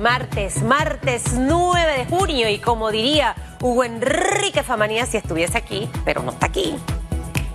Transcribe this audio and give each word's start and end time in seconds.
martes, 0.00 0.62
martes 0.62 1.34
9 1.34 1.98
de 1.98 2.06
junio 2.06 2.48
y 2.48 2.58
como 2.58 2.90
diría 2.90 3.34
Hugo 3.60 3.84
Enrique 3.84 4.62
Famanía 4.62 5.04
si 5.04 5.18
estuviese 5.18 5.58
aquí, 5.58 5.90
pero 6.06 6.22
no 6.22 6.32
está 6.32 6.46
aquí. 6.46 6.74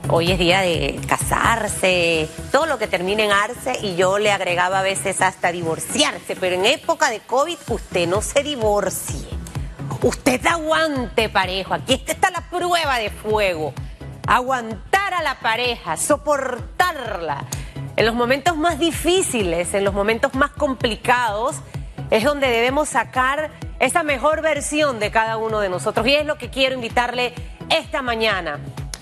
Hoy 0.10 0.32
es 0.32 0.38
día 0.38 0.62
de 0.62 1.02
casarse, 1.08 2.30
todo 2.52 2.68
lo 2.68 2.78
que 2.78 2.86
termine 2.86 3.26
en 3.26 3.32
arse 3.32 3.80
y 3.82 3.96
yo 3.96 4.20
le 4.20 4.32
agregaba 4.32 4.80
a 4.80 4.84
veces 4.84 5.22
hasta 5.22 5.52
divorciarse, 5.52 6.36
pero 6.36 6.56
en 6.56 6.68
época 6.68 7.10
de 7.10 7.22
COVID 7.22 7.58
usted 7.70 8.08
no 8.08 8.22
se 8.22 8.44
divorcie. 8.44 9.28
Usted 10.04 10.46
aguante 10.46 11.30
parejo, 11.30 11.74
aquí 11.74 12.04
está 12.06 12.30
la 12.30 12.42
prueba 12.42 13.00
de 13.00 13.10
fuego. 13.10 13.74
Aguantar 14.28 15.16
a 15.16 15.24
la 15.24 15.40
pareja, 15.40 15.98
soportarla. 15.98 17.46
En 17.96 18.06
los 18.06 18.14
momentos 18.14 18.56
más 18.56 18.78
difíciles, 18.78 19.74
en 19.74 19.84
los 19.84 19.94
momentos 19.96 20.36
más 20.36 20.52
complicados, 20.52 21.56
es 22.10 22.24
donde 22.24 22.48
debemos 22.48 22.90
sacar 22.90 23.50
esa 23.80 24.04
mejor 24.04 24.42
versión 24.42 25.00
de 25.00 25.12
cada 25.12 25.38
uno 25.38 25.60
de 25.60 25.70
nosotros. 25.70 26.08
Y 26.08 26.16
es 26.16 26.26
lo 26.26 26.38
que 26.38 26.50
quiero 26.50 26.76
invitarle 26.76 27.34
esta 27.70 28.02
mañana. 28.02 28.60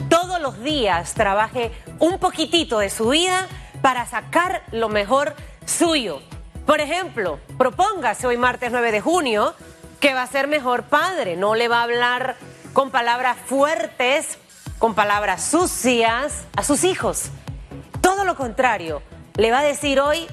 Todos 0.10 0.40
los 0.42 0.62
días 0.62 1.14
trabaje 1.14 1.72
un 2.00 2.20
poquitito 2.20 2.80
de 2.80 2.90
su 2.90 3.10
vida 3.10 3.48
para 3.82 4.06
sacar 4.06 4.64
lo 4.72 4.90
mejor 4.90 5.36
suyo. 5.66 6.22
Por 6.66 6.80
ejemplo, 6.80 7.40
propóngase 7.58 8.28
hoy 8.28 8.38
martes 8.38 8.72
9 8.72 8.92
de 8.92 9.02
junio 9.02 9.54
que 10.00 10.14
va 10.14 10.24
a 10.24 10.28
ser 10.28 10.48
mejor 10.48 10.84
padre. 10.84 11.36
No 11.36 11.56
le 11.56 11.68
va 11.68 11.80
a 11.80 11.84
hablar 11.84 12.36
con 12.74 12.90
palabras 12.90 13.38
fuertes, 13.46 14.38
con 14.80 14.96
palabras 14.96 15.44
sucias 15.44 16.46
a 16.56 16.64
sus 16.64 16.84
hijos. 16.84 17.30
Todo 18.02 18.26
lo 18.26 18.36
contrario, 18.36 19.02
le 19.36 19.52
va 19.52 19.60
a 19.60 19.64
decir 19.64 20.00
hoy, 20.00 20.28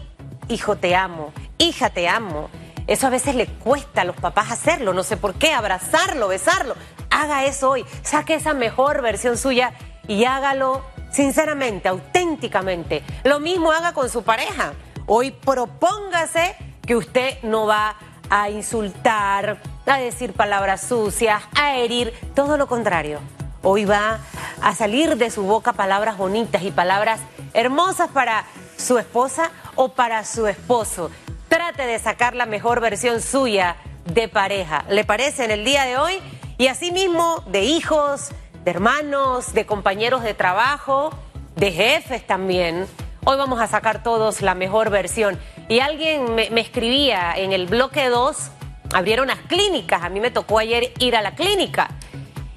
hijo 0.48 0.76
te 0.76 0.96
amo, 0.96 1.32
hija 1.59 1.90
te 1.90 2.09
amo, 2.09 2.50
eso 2.90 3.06
a 3.06 3.10
veces 3.10 3.36
le 3.36 3.46
cuesta 3.46 4.00
a 4.00 4.04
los 4.04 4.16
papás 4.16 4.50
hacerlo, 4.50 4.92
no 4.92 5.04
sé 5.04 5.16
por 5.16 5.34
qué, 5.34 5.52
abrazarlo, 5.52 6.26
besarlo. 6.26 6.74
Haga 7.09 7.45
eso 7.45 7.70
hoy, 7.70 7.87
saque 8.02 8.34
esa 8.34 8.52
mejor 8.52 9.01
versión 9.01 9.38
suya 9.38 9.74
y 10.09 10.24
hágalo 10.24 10.84
sinceramente, 11.12 11.88
auténticamente. 11.88 13.04
Lo 13.23 13.38
mismo 13.38 13.70
haga 13.70 13.92
con 13.92 14.10
su 14.10 14.24
pareja. 14.24 14.73
Hoy 15.06 15.30
propóngase 15.30 16.56
que 16.84 16.96
usted 16.96 17.40
no 17.45 17.65
va 17.66 17.95
a 18.28 18.50
insultar, 18.50 19.62
a 19.87 19.98
decir 19.98 20.32
palabras 20.32 20.80
sucias, 20.80 21.45
a 21.54 21.76
herir, 21.76 22.12
todo 22.34 22.56
lo 22.56 22.66
contrario. 22.66 23.20
Hoy 23.62 23.84
va 23.84 24.18
a 24.62 24.74
salir 24.74 25.16
de 25.16 25.30
su 25.30 25.45
boca 25.45 25.74
palabras 25.74 26.16
bonitas 26.16 26.65
y 26.65 26.72
palabras 26.72 27.20
hermosas 27.54 28.10
para 28.10 28.46
su 28.76 28.98
esposa 28.98 29.52
o 29.76 29.90
para 29.90 30.24
su 30.24 30.48
esposo 30.48 31.09
trate 31.51 31.84
de 31.84 31.98
sacar 31.98 32.34
la 32.34 32.46
mejor 32.46 32.80
versión 32.80 33.20
suya 33.20 33.76
de 34.06 34.29
pareja. 34.29 34.84
¿Le 34.88 35.04
parece 35.04 35.45
en 35.45 35.51
el 35.51 35.65
día 35.65 35.84
de 35.84 35.98
hoy? 35.98 36.15
Y 36.56 36.68
asimismo 36.68 37.43
de 37.48 37.65
hijos, 37.65 38.30
de 38.65 38.70
hermanos, 38.70 39.52
de 39.52 39.66
compañeros 39.66 40.23
de 40.23 40.32
trabajo, 40.32 41.10
de 41.56 41.73
jefes 41.73 42.24
también. 42.24 42.87
Hoy 43.24 43.37
vamos 43.37 43.60
a 43.60 43.66
sacar 43.66 44.02
todos 44.02 44.43
la 44.43 44.54
mejor 44.54 44.90
versión. 44.90 45.38
Y 45.68 45.80
alguien 45.80 46.37
me, 46.37 46.60
escribía 46.60 47.34
en 47.37 47.52
el 47.52 47.66
bloque 47.66 48.09
2, 48.09 48.51
abrieron 48.95 49.26
las 49.26 49.40
clínicas. 49.40 50.04
A 50.04 50.09
mí 50.09 50.21
me 50.21 50.30
tocó 50.30 50.60
ayer 50.60 50.93
ir 51.01 51.16
a 51.16 51.21
la 51.21 51.34
clínica. 51.34 51.90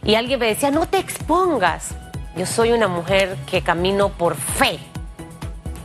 Y 0.03 0.15
alguien 0.15 0.39
me 0.39 0.45
decía, 0.45 0.69
no 0.69 0.87
te 0.87 0.99
expongas. 0.99 1.95
Yo 2.35 2.45
soy 2.45 2.71
una 2.71 2.87
mujer 2.87 3.37
que 3.49 3.63
camino 3.63 4.09
por 4.09 4.35
fe. 4.35 4.77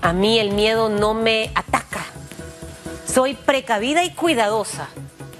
A 0.02 0.12
mí 0.12 0.38
el 0.38 0.52
miedo 0.52 0.90
no 0.90 1.14
me 1.14 1.50
ataca. 1.54 1.87
Soy 3.18 3.34
precavida 3.34 4.04
y 4.04 4.10
cuidadosa, 4.10 4.86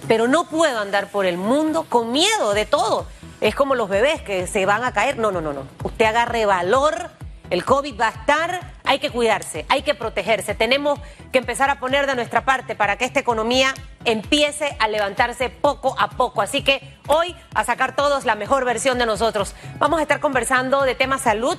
pero 0.08 0.26
no 0.26 0.48
puedo 0.48 0.80
andar 0.80 1.12
por 1.12 1.26
el 1.26 1.36
mundo 1.36 1.86
con 1.88 2.10
miedo 2.10 2.52
de 2.52 2.66
todo. 2.66 3.06
Es 3.40 3.54
como 3.54 3.76
los 3.76 3.88
bebés 3.88 4.20
que 4.20 4.48
se 4.48 4.66
van 4.66 4.82
a 4.82 4.92
caer. 4.92 5.16
No, 5.16 5.30
no, 5.30 5.40
no, 5.40 5.52
no. 5.52 5.62
Usted 5.84 6.06
agarre 6.06 6.44
valor. 6.44 7.11
El 7.50 7.64
COVID 7.64 7.94
va 7.96 8.08
a 8.08 8.11
estar, 8.11 8.72
hay 8.83 8.98
que 8.98 9.11
cuidarse, 9.11 9.64
hay 9.68 9.83
que 9.83 9.94
protegerse. 9.94 10.56
Tenemos 10.56 10.98
que 11.30 11.38
empezar 11.38 11.70
a 11.70 11.78
poner 11.78 12.08
de 12.08 12.17
nuestra 12.17 12.44
parte 12.44 12.74
para 12.74 12.98
que 12.98 13.05
esta 13.05 13.20
economía 13.20 13.72
empiece 14.05 14.77
a 14.80 14.88
levantarse 14.88 15.48
poco 15.48 15.94
a 16.00 16.11
poco. 16.11 16.42
Así 16.42 16.64
que 16.64 16.98
hoy 17.06 17.36
a 17.55 17.62
sacar 17.62 17.94
todos 17.94 18.24
la 18.24 18.34
mejor 18.34 18.64
versión 18.64 18.98
de 18.98 19.06
nosotros. 19.06 19.55
Vamos 19.78 20.00
a 20.00 20.02
estar 20.02 20.18
conversando 20.18 20.83
de 20.83 20.96
tema 20.96 21.18
salud, 21.18 21.56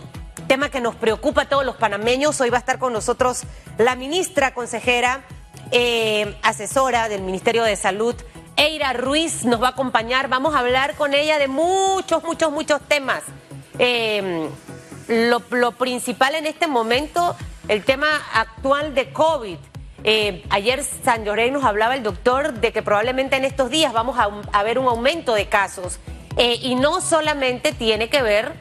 tema 0.50 0.68
que 0.68 0.82
nos 0.82 0.96
preocupa 0.96 1.44
a 1.44 1.46
todos 1.48 1.66
los 1.66 1.78
panameños. 1.78 2.42
Hoy 2.42 2.50
va 2.50 2.58
a 2.58 2.60
estar 2.60 2.78
con 2.78 2.92
nosotros 2.92 3.44
la 3.78 3.96
ministra 3.96 4.54
consejera 4.54 5.24
eh, 5.72 6.36
asesora 6.42 7.10
del 7.10 7.22
Ministerio 7.22 7.64
de 7.64 7.76
Salud. 7.76 8.16
Eira 8.56 8.94
Ruiz 8.94 9.46
nos 9.46 9.62
va 9.62 9.68
a 9.68 9.72
acompañar. 9.72 10.28
Vamos 10.28 10.56
a 10.56 10.60
hablar 10.60 10.96
con 10.96 11.14
ella 11.14 11.38
de 11.38 11.48
muchos, 11.48 12.24
muchos, 12.24 12.52
muchos 12.52 12.82
temas. 12.88 13.24
Eh, 13.78 14.50
lo, 15.08 15.72
principal 15.72 16.36
en 16.36 16.46
este 16.46 16.68
momento, 16.68 17.36
el 17.68 17.84
tema 17.84 18.08
actual 18.34 18.96
de 18.96 19.12
COVID. 19.14 19.58
Eh, 20.04 20.44
ayer 20.50 20.84
San 20.84 21.26
Lloré 21.26 21.52
nos 21.52 21.64
hablaba 21.64 21.96
el 21.96 22.04
doctor 22.04 22.54
de 22.54 22.72
que 22.72 22.82
probablemente 22.82 23.36
en 23.36 23.46
estos 23.46 23.70
días 23.70 23.94
vamos 23.94 24.18
a, 24.18 24.30
a 24.54 24.64
ver 24.64 24.80
un 24.80 24.88
aumento 24.88 25.34
de 25.34 25.48
casos. 25.48 26.00
y 26.38 26.76
no 26.76 27.02
solamente 27.02 27.74
tiene 27.74 28.10
que 28.10 28.22
ver 28.22 28.54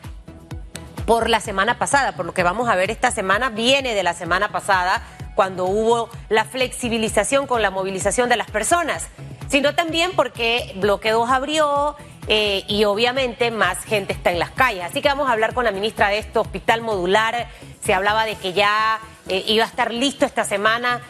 por 1.09 1.31
la 1.31 1.41
semana 1.41 1.79
pasada, 1.79 2.13
por 2.13 2.27
lo 2.27 2.35
que 2.35 2.43
vamos 2.43 2.69
a 2.69 2.75
ver 2.75 2.91
esta 2.91 3.11
semana, 3.11 3.49
viene 3.49 3.95
de 3.95 4.03
la 4.03 4.13
semana 4.13 4.51
pasada, 4.51 5.03
cuando 5.39 5.67
hubo 5.67 6.11
la 6.31 6.45
flexibilización 6.45 7.47
con 7.47 7.63
la 7.63 7.71
movilización 7.71 8.29
de 8.29 8.35
las 8.35 8.51
personas, 8.51 9.07
sino 9.47 9.73
también 9.73 10.11
porque 10.17 10.73
Bloque 10.81 11.13
2 11.13 11.31
abrió 11.31 11.95
eh, 12.27 12.65
y 12.67 12.83
obviamente 12.83 13.53
más 13.53 13.85
gente 13.85 14.13
está 14.13 14.33
en 14.33 14.41
las 14.41 14.51
calles. 14.51 14.83
Así 14.83 15.01
que 15.01 15.07
vamos 15.07 15.29
a 15.29 15.33
hablar 15.35 15.55
con 15.55 15.65
la 15.65 15.71
ministra 15.71 16.09
de 16.09 16.19
esto, 16.19 16.41
hospital 16.41 16.81
modular. 16.81 17.47
Se 17.85 17.95
hablaba 17.95 18.25
de 18.25 18.35
que 18.35 18.53
ya 18.53 18.99
eh, 19.29 19.45
iba 19.47 19.63
a 19.63 19.69
estar 19.69 19.95
listo 19.95 20.27
esta 20.27 20.43
semana. 20.43 21.03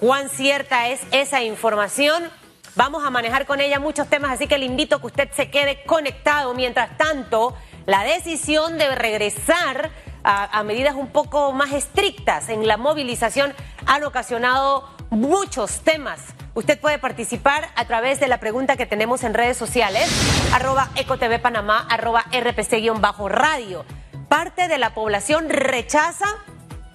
¿Cuán 0.00 0.30
cierta 0.30 0.88
es 0.88 1.02
esa 1.12 1.44
información? 1.44 2.28
Vamos 2.74 3.06
a 3.06 3.10
manejar 3.10 3.46
con 3.46 3.60
ella 3.60 3.78
muchos 3.78 4.08
temas, 4.08 4.32
así 4.32 4.48
que 4.48 4.58
le 4.58 4.64
invito 4.64 4.96
a 4.96 5.00
que 5.00 5.06
usted 5.06 5.30
se 5.30 5.48
quede 5.48 5.84
conectado. 5.84 6.54
Mientras 6.54 6.98
tanto, 6.98 7.54
la 7.86 8.02
decisión 8.02 8.78
de 8.78 8.96
regresar 8.96 9.92
a, 10.26 10.62
medidas 10.64 10.96
un 10.96 11.06
poco 11.06 11.52
más 11.52 11.72
estrictas 11.72 12.48
en 12.48 12.66
la 12.66 12.76
movilización 12.76 13.54
han 13.86 14.02
ocasionado 14.02 14.88
muchos 15.10 15.80
temas. 15.80 16.20
Usted 16.54 16.80
puede 16.80 16.98
participar 16.98 17.68
a 17.76 17.84
través 17.84 18.18
de 18.18 18.26
la 18.26 18.40
pregunta 18.40 18.76
que 18.76 18.86
tenemos 18.86 19.22
en 19.22 19.34
redes 19.34 19.56
sociales, 19.56 20.10
arroba 20.52 20.90
ecotv 20.96 21.40
panamá, 21.40 21.86
arroba 21.88 22.24
rpc-radio. 22.32 23.84
Parte 24.28 24.66
de 24.66 24.78
la 24.78 24.94
población 24.94 25.48
rechaza 25.48 26.26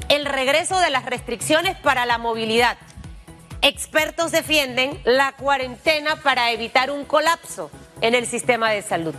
el 0.10 0.26
regreso 0.26 0.78
de 0.80 0.90
las 0.90 1.06
restricciones 1.06 1.78
para 1.78 2.06
la 2.06 2.18
movilidad. 2.18 2.78
Expertos 3.62 4.32
defienden 4.32 5.00
la 5.06 5.32
cuarentena 5.34 6.18
para 6.18 6.52
evitar 6.52 6.92
un 6.92 7.06
colapso 7.06 7.72
en 8.02 8.14
el 8.14 8.26
sistema 8.26 8.72
de 8.72 8.82
salud. 8.82 9.16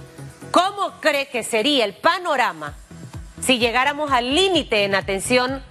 ¿Cómo 0.51 1.01
cree 1.01 1.29
que 1.29 1.45
sería 1.45 1.87
el 1.87 1.95
panorama 1.95 2.77
si 3.43 3.59
llegáramos 3.59 4.13
al 4.13 4.35
límite 4.35 4.85
en 4.85 4.95
atención 4.95 5.63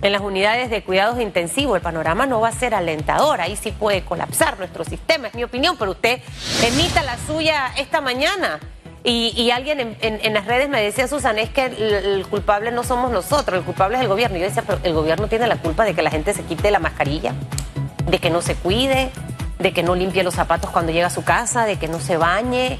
en 0.00 0.12
las 0.12 0.20
unidades 0.20 0.70
de 0.70 0.82
cuidados 0.84 1.20
intensivos, 1.20 1.76
el 1.76 1.82
panorama 1.82 2.26
no 2.26 2.40
va 2.40 2.48
a 2.48 2.52
ser 2.52 2.74
alentador. 2.74 3.40
Ahí 3.40 3.56
sí 3.56 3.72
puede 3.72 4.02
colapsar 4.02 4.58
nuestro 4.58 4.84
sistema, 4.84 5.28
es 5.28 5.34
mi 5.34 5.42
opinión, 5.42 5.76
pero 5.76 5.90
usted 5.90 6.20
emita 6.62 7.02
la 7.02 7.18
suya 7.18 7.72
esta 7.76 8.00
mañana. 8.00 8.60
Y, 9.04 9.50
alguien 9.52 9.96
en, 10.00 10.34
las 10.34 10.44
redes 10.44 10.68
me 10.68 10.82
decía, 10.82 11.08
Susan, 11.08 11.38
es 11.38 11.48
que 11.48 11.64
el, 11.64 12.26
culpable 12.26 12.70
no 12.72 12.84
somos 12.84 13.10
nosotros, 13.10 13.60
el 13.60 13.64
culpable 13.64 13.96
es 13.96 14.02
el 14.02 14.08
gobierno. 14.08 14.36
Y 14.36 14.40
yo 14.40 14.46
decía, 14.46 14.64
pero 14.66 14.80
el 14.82 14.92
gobierno 14.92 15.28
tiene 15.28 15.46
la 15.46 15.56
culpa 15.56 15.84
de 15.84 15.94
que 15.94 16.02
la 16.02 16.10
gente 16.10 16.34
se 16.34 16.42
quite 16.42 16.70
la 16.70 16.78
mascarilla, 16.78 17.32
de 18.06 18.18
que 18.18 18.28
no 18.28 18.42
se 18.42 18.54
cuide, 18.54 19.10
de 19.58 19.72
que 19.72 19.82
no 19.82 19.94
limpie 19.94 20.22
los 20.22 20.34
zapatos 20.34 20.70
cuando 20.70 20.92
llega 20.92 21.06
a 21.06 21.10
su 21.10 21.24
casa, 21.24 21.64
de 21.64 21.78
que 21.78 21.88
no 21.88 22.00
se 22.00 22.18
bañe 22.18 22.78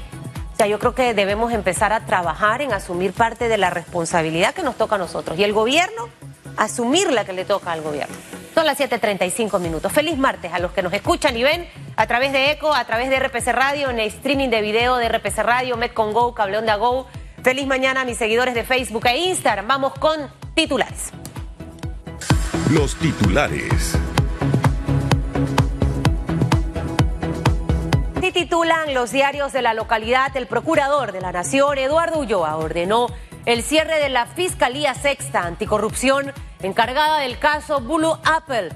sea, 0.59 0.67
yo 0.67 0.77
creo 0.77 0.93
que 0.93 1.13
debemos 1.13 1.53
empezar 1.53 1.93
a 1.93 2.05
trabajar 2.05 2.61
en 2.61 2.73
asumir 2.73 3.13
parte 3.13 3.47
de 3.47 3.57
la 3.57 3.69
responsabilidad 3.69 4.53
que 4.53 4.61
nos 4.61 4.75
toca 4.75 4.95
a 4.95 4.97
nosotros 4.97 5.39
y 5.39 5.45
el 5.45 5.53
gobierno 5.53 6.09
asumir 6.57 7.13
la 7.13 7.23
que 7.23 7.31
le 7.31 7.45
toca 7.45 7.71
al 7.71 7.81
gobierno. 7.81 8.13
Son 8.53 8.65
las 8.65 8.77
7:35 8.77 9.57
minutos. 9.59 9.89
Feliz 9.89 10.17
martes 10.17 10.51
a 10.51 10.59
los 10.59 10.73
que 10.73 10.81
nos 10.81 10.91
escuchan 10.91 11.37
y 11.37 11.43
ven 11.43 11.65
a 11.95 12.07
través 12.07 12.33
de 12.33 12.51
ECO, 12.51 12.73
a 12.73 12.83
través 12.83 13.09
de 13.09 13.19
RPC 13.19 13.53
Radio, 13.53 13.89
en 13.89 13.99
el 13.99 14.07
streaming 14.07 14.49
de 14.49 14.59
video 14.59 14.97
de 14.97 15.07
RPC 15.07 15.37
Radio, 15.43 15.77
Metcon 15.77 16.11
Go, 16.11 16.33
Cable 16.33 16.57
Onda 16.57 16.75
Go. 16.75 17.07
Feliz 17.41 17.65
mañana 17.65 18.01
a 18.01 18.03
mis 18.03 18.17
seguidores 18.17 18.53
de 18.53 18.65
Facebook 18.65 19.05
e 19.05 19.15
Instagram. 19.15 19.65
Vamos 19.65 19.93
con 19.93 20.29
titulares. 20.55 21.11
Los 22.69 22.95
titulares. 22.95 23.97
Titulan 28.31 28.93
los 28.93 29.11
diarios 29.11 29.53
de 29.53 29.61
la 29.61 29.73
localidad, 29.73 30.35
el 30.35 30.47
procurador 30.47 31.11
de 31.11 31.21
la 31.21 31.31
Nación, 31.31 31.77
Eduardo 31.77 32.19
Ulloa, 32.19 32.57
ordenó 32.57 33.07
el 33.45 33.63
cierre 33.63 33.99
de 33.99 34.09
la 34.09 34.25
Fiscalía 34.25 34.93
Sexta 34.93 35.43
Anticorrupción 35.43 36.33
encargada 36.61 37.19
del 37.19 37.39
caso 37.39 37.79
Blue 37.79 38.17
Apple. 38.25 38.69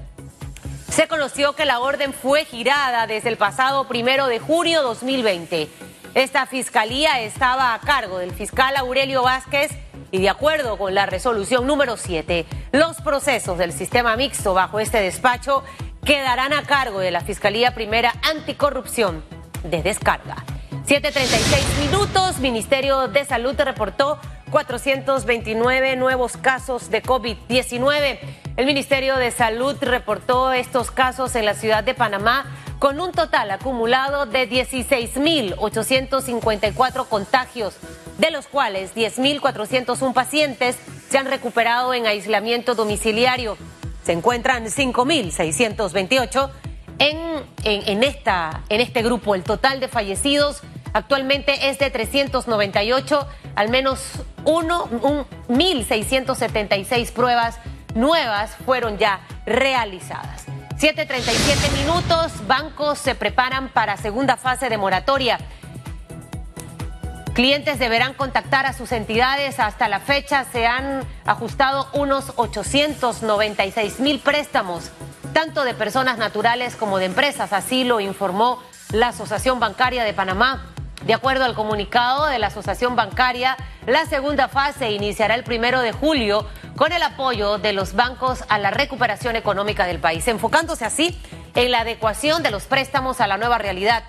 se 0.90 1.08
conoció 1.08 1.54
que 1.54 1.66
la 1.66 1.80
orden 1.80 2.14
fue 2.14 2.46
girada 2.46 3.08
desde 3.08 3.30
el 3.30 3.38
pasado 3.38 3.88
primero 3.88 4.28
de 4.28 4.40
junio 4.40 4.84
2020. 4.84 5.68
Esta 6.14 6.46
fiscalía 6.46 7.22
estaba 7.22 7.74
a 7.74 7.80
cargo 7.80 8.20
del 8.20 8.32
fiscal 8.32 8.78
Aurelio 8.78 9.24
Vázquez 9.24 9.72
y 10.12 10.22
de 10.22 10.30
acuerdo 10.30 10.78
con 10.78 10.94
la 10.94 11.08
resolución 11.08 11.66
número 11.66 11.98
7, 11.98 12.46
los 12.72 13.02
procesos 13.02 13.58
del 13.58 13.74
sistema 13.74 14.16
mixto 14.16 14.54
bajo 14.54 14.80
este 14.80 15.00
despacho 15.00 15.64
quedarán 16.06 16.54
a 16.54 16.64
cargo 16.64 17.00
de 17.00 17.12
la 17.12 17.22
Fiscalía 17.22 17.74
Primera 17.74 18.14
Anticorrupción 18.22 19.33
de 19.64 19.82
Descarga. 19.82 20.44
7.36 20.88 21.86
minutos, 21.86 22.40
Ministerio 22.40 23.08
de 23.08 23.26
Salud 23.26 23.56
reportó 23.58 24.20
429 24.52 25.96
nuevos 25.96 26.38
casos 26.38 26.92
de 26.92 27.02
COVID-19. 27.02 28.20
El 28.58 28.66
Ministerio 28.66 29.16
de 29.16 29.32
Salud 29.32 29.78
reportó 29.82 30.52
estos 30.52 30.92
casos 30.92 31.36
en 31.36 31.46
la 31.46 31.56
ciudad 31.56 31.84
de 31.84 31.96
Panamá 31.96 32.46
con 32.80 33.00
un 33.00 33.14
total 33.14 33.50
acumulado 33.50 34.26
de 34.26 34.50
16.854 34.50 37.08
contagios, 37.08 37.78
de 38.18 38.30
los 38.30 38.48
cuales 38.48 38.94
10.401 38.94 40.14
pacientes 40.14 40.76
se 41.10 41.18
han 41.18 41.28
recuperado 41.28 41.94
en 41.94 42.08
aislamiento 42.08 42.76
domiciliario. 42.76 43.56
Se 44.04 44.12
encuentran 44.12 44.66
5.628 44.66 46.52
en, 47.00 47.44
en, 47.64 48.04
esta, 48.04 48.62
en 48.70 48.82
este 48.82 49.02
grupo. 49.02 49.34
El 49.36 49.44
total 49.44 49.80
de 49.80 49.88
fallecidos 49.88 50.62
actualmente 50.94 51.70
es 51.70 51.80
de 51.80 51.90
398, 51.90 53.28
al 53.56 53.70
menos 53.70 54.04
1.676 54.46 57.12
pruebas 57.12 57.58
nuevas 57.96 58.56
fueron 58.66 58.98
ya 58.98 59.22
realizadas. 59.46 60.46
7.37 60.78 61.72
minutos, 61.78 62.32
bancos 62.48 62.98
se 63.00 63.16
preparan 63.16 63.70
para 63.70 63.98
segunda 63.98 64.38
fase 64.38 64.70
de 64.70 64.78
moratoria. 64.78 65.40
Clientes 67.34 67.80
deberán 67.80 68.14
contactar 68.14 68.68
a 68.68 68.74
sus 68.74 68.92
entidades. 68.92 69.60
Hasta 69.60 69.88
la 69.88 70.00
fecha 70.00 70.46
se 70.52 70.68
han 70.68 71.04
ajustado 71.26 71.88
unos 71.94 72.34
896 72.36 74.00
mil 74.02 74.20
préstamos, 74.20 74.92
tanto 75.34 75.64
de 75.64 75.74
personas 75.74 76.20
naturales 76.20 76.76
como 76.76 77.00
de 77.00 77.06
empresas. 77.06 77.52
Así 77.52 77.86
lo 77.86 78.00
informó 78.00 78.62
la 78.92 79.08
Asociación 79.08 79.60
Bancaria 79.60 80.04
de 80.04 80.14
Panamá. 80.14 80.68
De 81.08 81.16
acuerdo 81.16 81.44
al 81.44 81.56
comunicado 81.56 82.28
de 82.28 82.38
la 82.38 82.48
Asociación 82.48 82.96
Bancaria, 82.96 83.58
la 83.88 84.06
segunda 84.06 84.48
fase 84.48 84.92
iniciará 84.92 85.34
el 85.34 85.44
primero 85.44 85.82
de 85.82 85.92
julio 85.92 86.48
con 86.76 86.92
el 86.92 87.02
apoyo 87.02 87.58
de 87.58 87.74
los 87.74 87.96
bancos 87.96 88.44
a 88.48 88.60
la 88.60 88.70
recuperación 88.70 89.36
económica 89.36 89.88
del 89.88 90.00
país, 90.00 90.28
enfocándose 90.28 90.86
así 90.86 91.20
en 91.56 91.72
la 91.72 91.80
adecuación 91.80 92.44
de 92.44 92.52
los 92.52 92.66
préstamos 92.66 93.22
a 93.22 93.28
la 93.28 93.38
nueva 93.38 93.58
realidad, 93.58 94.04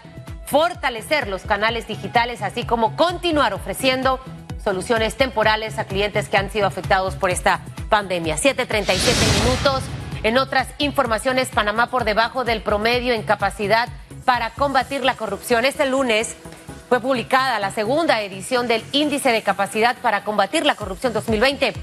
fortalecer 0.46 1.28
los 1.28 1.42
canales 1.42 1.86
digitales, 1.86 2.42
así 2.42 2.64
como 2.64 2.96
continuar 2.96 3.54
ofreciendo 3.54 4.20
soluciones 4.62 5.16
temporales 5.16 5.78
a 5.78 5.84
clientes 5.84 6.28
que 6.28 6.36
han 6.36 6.50
sido 6.50 6.66
afectados 6.66 7.14
por 7.16 7.30
esta 7.30 7.60
pandemia. 7.88 8.36
7.37 8.36 9.44
minutos. 9.44 9.82
En 10.22 10.38
otras 10.38 10.68
informaciones, 10.78 11.50
Panamá 11.50 11.90
por 11.90 12.04
debajo 12.04 12.44
del 12.44 12.62
promedio 12.62 13.12
en 13.12 13.22
capacidad 13.22 13.88
para 14.24 14.50
combatir 14.50 15.04
la 15.04 15.16
corrupción. 15.16 15.66
Este 15.66 15.86
lunes 15.86 16.34
fue 16.88 17.00
publicada 17.00 17.58
la 17.58 17.70
segunda 17.70 18.22
edición 18.22 18.66
del 18.66 18.82
Índice 18.92 19.32
de 19.32 19.42
Capacidad 19.42 19.96
para 19.96 20.24
Combatir 20.24 20.64
la 20.64 20.76
Corrupción 20.76 21.12
2020, 21.12 21.74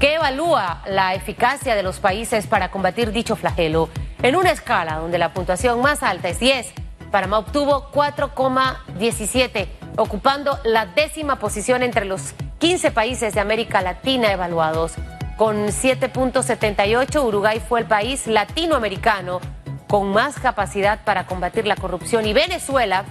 que 0.00 0.14
evalúa 0.14 0.82
la 0.86 1.14
eficacia 1.14 1.74
de 1.74 1.82
los 1.82 1.98
países 1.98 2.46
para 2.46 2.70
combatir 2.70 3.12
dicho 3.12 3.36
flagelo. 3.36 3.90
En 4.22 4.36
una 4.36 4.52
escala 4.52 4.96
donde 4.96 5.18
la 5.18 5.34
puntuación 5.34 5.80
más 5.82 6.02
alta 6.02 6.28
es 6.28 6.38
10, 6.38 6.72
Panamá 7.10 7.38
obtuvo 7.38 7.90
4,17, 7.92 9.68
ocupando 9.96 10.58
la 10.64 10.86
décima 10.86 11.38
posición 11.38 11.82
entre 11.82 12.04
los 12.04 12.34
15 12.58 12.90
países 12.90 13.34
de 13.34 13.40
América 13.40 13.80
Latina 13.82 14.32
evaluados. 14.32 14.92
Con 15.36 15.66
7.78, 15.66 17.22
Uruguay 17.22 17.60
fue 17.66 17.80
el 17.80 17.86
país 17.86 18.26
latinoamericano 18.26 19.40
con 19.86 20.12
más 20.12 20.38
capacidad 20.38 21.04
para 21.04 21.26
combatir 21.26 21.66
la 21.66 21.76
corrupción 21.76 22.26
y 22.26 22.32
Venezuela 22.32 23.04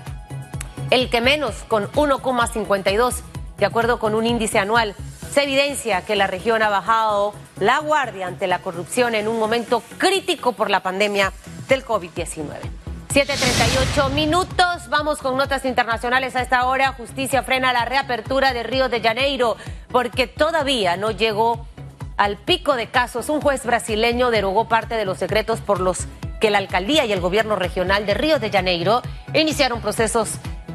el 0.90 1.10
que 1.10 1.22
menos 1.22 1.64
con 1.68 1.92
1,52, 1.92 3.22
de 3.58 3.66
acuerdo 3.66 4.00
con 4.00 4.16
un 4.16 4.26
índice 4.26 4.60
anual. 4.60 4.96
Se 5.32 5.44
evidencia 5.44 6.02
que 6.06 6.16
la 6.16 6.28
región 6.28 6.62
ha 6.62 6.70
bajado 6.70 7.34
la 7.60 7.80
guardia 7.80 8.28
ante 8.28 8.48
la 8.48 8.60
corrupción 8.60 9.16
en 9.16 9.28
un 9.28 9.40
momento 9.40 9.82
crítico 9.98 10.54
por 10.54 10.70
la 10.70 10.82
pandemia 10.82 11.34
del 11.68 11.84
COVID-19. 11.84 12.85
7.38 13.16 14.12
minutos, 14.12 14.90
vamos 14.90 15.20
con 15.20 15.38
notas 15.38 15.64
internacionales 15.64 16.36
a 16.36 16.42
esta 16.42 16.66
hora. 16.66 16.92
Justicia 16.92 17.44
frena 17.44 17.72
la 17.72 17.86
reapertura 17.86 18.52
de 18.52 18.64
Río 18.64 18.90
de 18.90 19.00
Janeiro 19.00 19.56
porque 19.90 20.28
todavía 20.28 20.98
no 20.98 21.12
llegó 21.12 21.66
al 22.18 22.36
pico 22.36 22.76
de 22.76 22.88
casos. 22.88 23.30
Un 23.30 23.40
juez 23.40 23.66
brasileño 23.66 24.32
derogó 24.32 24.68
parte 24.68 24.96
de 24.96 25.06
los 25.06 25.18
secretos 25.18 25.62
por 25.62 25.80
los 25.80 26.08
que 26.42 26.50
la 26.50 26.58
alcaldía 26.58 27.06
y 27.06 27.14
el 27.14 27.22
gobierno 27.22 27.56
regional 27.56 28.06
de 28.06 28.16
Río 28.16 28.38
de 28.40 28.50
Janeiro 28.52 29.02
iniciaron 29.34 29.80
procesos 29.80 30.32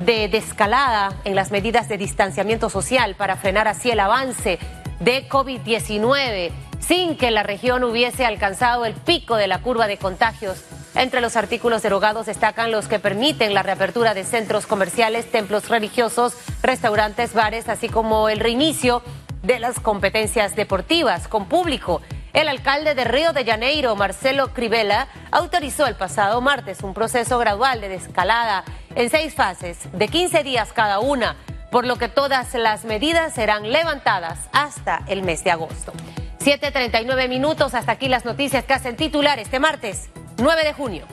de 0.07 0.29
descalada 0.29 1.13
en 1.25 1.35
las 1.35 1.51
medidas 1.51 1.91
de 1.91 1.99
distanciamiento 1.99 2.71
social 2.71 3.17
para 3.17 3.37
frenar 3.37 3.69
así 3.69 3.91
el 3.91 4.01
avance 4.01 4.59
de 5.01 5.29
COVID-19 5.29 6.53
sin 6.79 7.19
que 7.19 7.31
la 7.31 7.43
región 7.43 7.85
hubiese 7.85 8.25
alcanzado 8.25 8.87
el 8.87 8.95
pico 8.95 9.37
de 9.37 9.47
la 9.47 9.59
curva 9.61 9.87
de 9.89 9.99
contagios. 9.99 10.65
Entre 11.00 11.23
los 11.23 11.37
artículos 11.37 11.81
derogados 11.81 12.26
destacan 12.26 12.70
los 12.70 12.87
que 12.87 12.99
permiten 12.99 13.55
la 13.55 13.62
reapertura 13.62 14.12
de 14.12 14.23
centros 14.23 14.67
comerciales, 14.67 15.31
templos 15.31 15.70
religiosos, 15.70 16.35
restaurantes, 16.62 17.32
bares, 17.32 17.70
así 17.70 17.88
como 17.88 18.29
el 18.29 18.38
reinicio 18.38 19.02
de 19.43 19.61
las 19.61 19.81
competencias 19.81 20.56
deportivas 20.56 21.26
con 21.26 21.49
público. 21.49 22.02
El 22.35 22.49
alcalde 22.49 22.94
de 22.94 23.05
Río 23.05 23.32
de 23.32 23.47
Janeiro, 23.47 23.97
Marcelo 23.97 24.52
Crivella, 24.52 25.08
autorizó 25.31 25.87
el 25.87 25.94
pasado 25.94 26.43
martes 26.43 26.82
un 26.82 26.93
proceso 26.93 27.38
gradual 27.38 27.81
de 27.81 27.88
descalada 27.88 28.62
en 28.94 29.08
seis 29.08 29.35
fases 29.35 29.79
de 29.94 30.06
15 30.06 30.43
días 30.44 30.70
cada 30.75 30.99
una, 30.99 31.35
por 31.70 31.87
lo 31.87 31.97
que 31.97 32.11
todas 32.11 32.52
las 32.52 32.85
medidas 32.85 33.32
serán 33.32 33.73
levantadas 33.73 34.50
hasta 34.52 35.02
el 35.06 35.23
mes 35.23 35.44
de 35.44 35.50
agosto. 35.50 35.94
7.39 36.41 37.26
minutos, 37.31 37.73
hasta 37.73 37.93
aquí 37.93 38.08
las 38.08 38.26
noticias 38.26 38.64
que 38.64 38.75
hacen 38.75 38.97
titular 38.97 39.38
este 39.38 39.61
martes, 39.61 40.11
9 40.41 40.65
de 40.65 40.73
junio. 40.73 41.05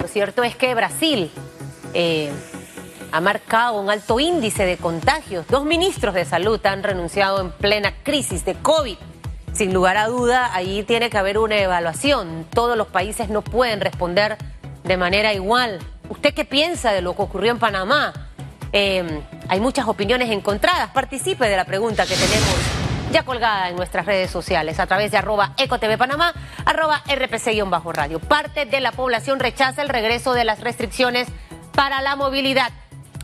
Lo 0.00 0.08
cierto 0.08 0.42
es 0.42 0.56
que 0.56 0.74
Brasil... 0.74 1.30
Eh, 1.92 2.30
ha 3.12 3.20
marcado 3.20 3.80
un 3.80 3.90
alto 3.90 4.20
índice 4.20 4.64
de 4.64 4.76
contagios. 4.76 5.46
Dos 5.48 5.64
ministros 5.64 6.14
de 6.14 6.24
salud 6.24 6.64
han 6.64 6.82
renunciado 6.82 7.40
en 7.40 7.50
plena 7.50 7.94
crisis 8.02 8.44
de 8.44 8.54
COVID. 8.54 8.96
Sin 9.52 9.74
lugar 9.74 9.96
a 9.96 10.06
duda, 10.06 10.54
ahí 10.54 10.84
tiene 10.84 11.10
que 11.10 11.18
haber 11.18 11.38
una 11.38 11.58
evaluación. 11.58 12.46
Todos 12.54 12.76
los 12.76 12.86
países 12.86 13.28
no 13.28 13.42
pueden 13.42 13.80
responder 13.80 14.38
de 14.84 14.96
manera 14.96 15.34
igual. 15.34 15.80
¿Usted 16.08 16.34
qué 16.34 16.44
piensa 16.44 16.92
de 16.92 17.02
lo 17.02 17.16
que 17.16 17.22
ocurrió 17.22 17.50
en 17.50 17.58
Panamá? 17.58 18.29
Eh, 18.72 19.22
hay 19.48 19.60
muchas 19.60 19.86
opiniones 19.88 20.30
encontradas. 20.30 20.90
Participe 20.90 21.48
de 21.48 21.56
la 21.56 21.64
pregunta 21.64 22.06
que 22.06 22.14
tenemos 22.14 22.54
ya 23.10 23.24
colgada 23.24 23.68
en 23.68 23.76
nuestras 23.76 24.06
redes 24.06 24.30
sociales 24.30 24.78
a 24.78 24.86
través 24.86 25.10
de 25.10 25.18
arroba 25.18 25.52
ecotv 25.56 25.98
panamá, 25.98 26.32
arroba 26.64 27.02
rpc-radio. 27.06 28.20
Parte 28.20 28.66
de 28.66 28.80
la 28.80 28.92
población 28.92 29.40
rechaza 29.40 29.82
el 29.82 29.88
regreso 29.88 30.32
de 30.32 30.44
las 30.44 30.60
restricciones 30.60 31.26
para 31.74 32.02
la 32.02 32.14
movilidad. 32.14 32.70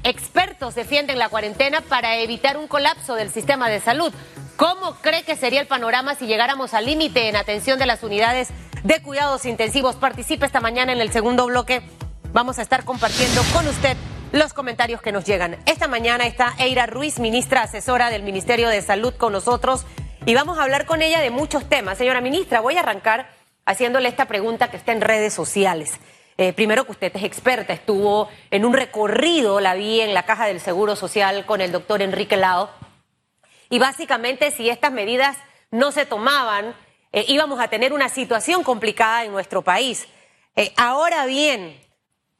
Expertos 0.03 0.75
defienden 0.75 1.19
la 1.19 1.29
cuarentena 1.29 1.81
para 1.81 2.17
evitar 2.17 2.57
un 2.57 2.69
colapso 2.69 3.15
del 3.15 3.31
sistema 3.31 3.69
de 3.69 3.81
salud. 3.81 4.13
¿Cómo 4.57 4.97
cree 5.03 5.23
que 5.23 5.37
sería 5.37 5.61
el 5.61 5.67
panorama 5.67 6.15
si 6.15 6.27
llegáramos 6.27 6.75
al 6.75 6.87
límite 6.87 7.29
en 7.29 7.37
atención 7.37 7.79
de 7.79 7.87
las 7.87 8.03
unidades 8.03 8.49
de 8.83 9.03
cuidados 9.03 9.45
intensivos? 9.45 9.97
Participe 9.97 10.47
esta 10.47 10.61
mañana 10.61 10.93
en 10.93 11.01
el 11.01 11.13
segundo 11.13 11.47
bloque. 11.47 11.83
Vamos 12.33 12.59
a 12.59 12.63
estar 12.63 12.85
compartiendo 12.85 13.43
con 13.53 13.67
usted 13.69 13.97
los 14.37 14.53
comentarios 14.53 15.01
que 15.01 15.13
nos 15.13 15.25
llegan. 15.25 15.57
Esta 15.67 15.89
mañana 15.89 16.27
está 16.27 16.55
Eira 16.59 16.87
Ruiz, 16.87 17.19
ministra 17.19 17.63
asesora 17.63 18.11
del 18.11 18.23
Ministerio 18.23 18.69
de 18.69 18.83
Salud, 18.83 19.15
con 19.15 19.33
nosotros 19.33 19.87
y 20.27 20.35
vamos 20.35 20.59
a 20.59 20.63
hablar 20.63 20.85
con 20.85 21.01
ella 21.01 21.21
de 21.21 21.31
muchos 21.31 21.69
temas. 21.69 21.97
Señora 21.97 22.21
ministra, 22.21 22.61
voy 22.61 22.77
a 22.77 22.81
arrancar 22.81 23.31
haciéndole 23.65 24.09
esta 24.09 24.27
pregunta 24.27 24.71
que 24.71 24.77
está 24.77 24.93
en 24.93 25.01
redes 25.01 25.33
sociales. 25.33 25.99
Eh, 26.37 26.53
primero 26.53 26.85
que 26.85 26.93
usted 26.93 27.17
es 27.17 27.25
experta, 27.25 27.73
estuvo 27.73 28.29
en 28.51 28.67
un 28.67 28.75
recorrido, 28.75 29.61
la 29.61 29.75
vi 29.75 30.03
en 30.03 30.13
la 30.13 30.25
Caja 30.25 30.47
del 30.47 30.61
Seguro 30.61 30.97
Social 30.97 31.47
con 31.47 31.63
el 31.63 31.73
doctor 31.73 32.03
Enrique 32.03 32.37
Lao, 32.37 32.69
y 33.71 33.79
básicamente 33.79 34.51
si 34.51 34.69
estas 34.69 34.93
medidas 34.93 35.39
no 35.71 35.93
se 35.93 36.05
tomaban, 36.05 36.75
eh, 37.13 37.25
íbamos 37.29 37.59
a 37.59 37.69
tener 37.69 37.95
una 37.95 38.11
situación 38.11 38.65
complicada 38.65 39.25
en 39.25 39.33
nuestro 39.33 39.63
país. 39.63 40.07
Eh, 40.57 40.75
ahora 40.77 41.25
bien, 41.25 41.81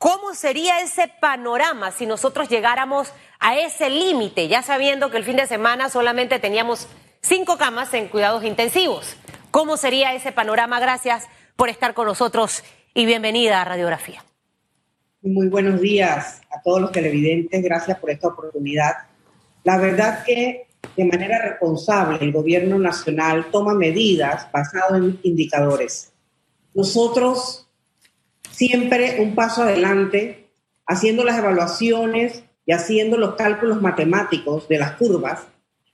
¿Cómo 0.07 0.35
sería 0.35 0.83
ese 0.83 1.11
panorama 1.21 1.91
si 1.91 2.07
nosotros 2.07 2.49
llegáramos 2.49 3.13
a 3.41 3.59
ese 3.59 3.91
límite, 3.91 4.47
ya 4.47 4.63
sabiendo 4.63 5.11
que 5.11 5.17
el 5.17 5.25
fin 5.25 5.35
de 5.35 5.49
semana 5.49 5.89
solamente 5.89 6.39
teníamos 6.39 6.87
cinco 7.23 7.59
camas 7.59 7.93
en 7.93 8.07
cuidados 8.07 8.45
intensivos? 8.45 9.17
¿Cómo 9.51 9.77
sería 9.77 10.15
ese 10.15 10.31
panorama? 10.31 10.79
Gracias 10.79 11.27
por 11.57 11.71
estar 11.71 11.93
con 11.93 12.07
nosotros 12.07 12.63
y 12.95 13.05
bienvenida 13.05 13.61
a 13.61 13.65
Radiografía. 13.65 14.25
Muy 15.23 15.49
buenos 15.49 15.81
días 15.81 16.41
a 16.57 16.63
todos 16.63 16.83
los 16.83 16.93
televidentes. 16.93 17.61
Gracias 17.65 17.99
por 17.99 18.09
esta 18.09 18.29
oportunidad. 18.29 18.93
La 19.65 19.77
verdad 19.77 20.23
que 20.25 20.69
de 20.97 21.05
manera 21.05 21.43
responsable 21.43 22.19
el 22.21 22.31
gobierno 22.31 22.79
nacional 22.79 23.47
toma 23.51 23.75
medidas 23.75 24.47
basadas 24.53 25.01
en 25.01 25.19
indicadores. 25.25 26.13
Nosotros 26.75 27.66
siempre 28.57 29.21
un 29.21 29.35
paso 29.35 29.63
adelante, 29.63 30.49
haciendo 30.87 31.25
las 31.25 31.39
evaluaciones 31.39 32.43
y 32.65 32.73
haciendo 32.73 33.19
los 33.19 33.35
cálculos 33.35 33.83
matemáticos 33.83 34.67
de 34.69 34.79
las 34.79 34.93
curvas, 34.93 35.47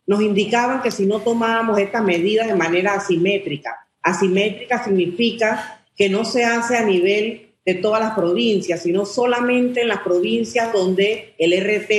nos 0.07 0.23
indicaban 0.23 0.81
que 0.81 0.91
si 0.91 1.07
no 1.07 1.21
tomábamos 1.21 1.79
esta 1.79 2.03
medida 2.03 2.47
de 2.47 2.55
manera 2.55 2.95
asimétrica, 2.95 3.89
asimétrica 4.01 4.83
significa 4.85 5.85
que 5.97 6.09
no 6.09 6.25
se 6.25 6.45
hace 6.45 6.77
a 6.77 6.85
nivel 6.85 7.55
de 7.65 7.75
todas 7.75 8.01
las 8.01 8.15
provincias, 8.15 8.83
sino 8.83 9.07
solamente 9.07 9.83
en 9.83 9.89
las 9.89 10.01
provincias 10.01 10.73
donde 10.73 11.35
el 11.39 11.53
RT 11.53 11.91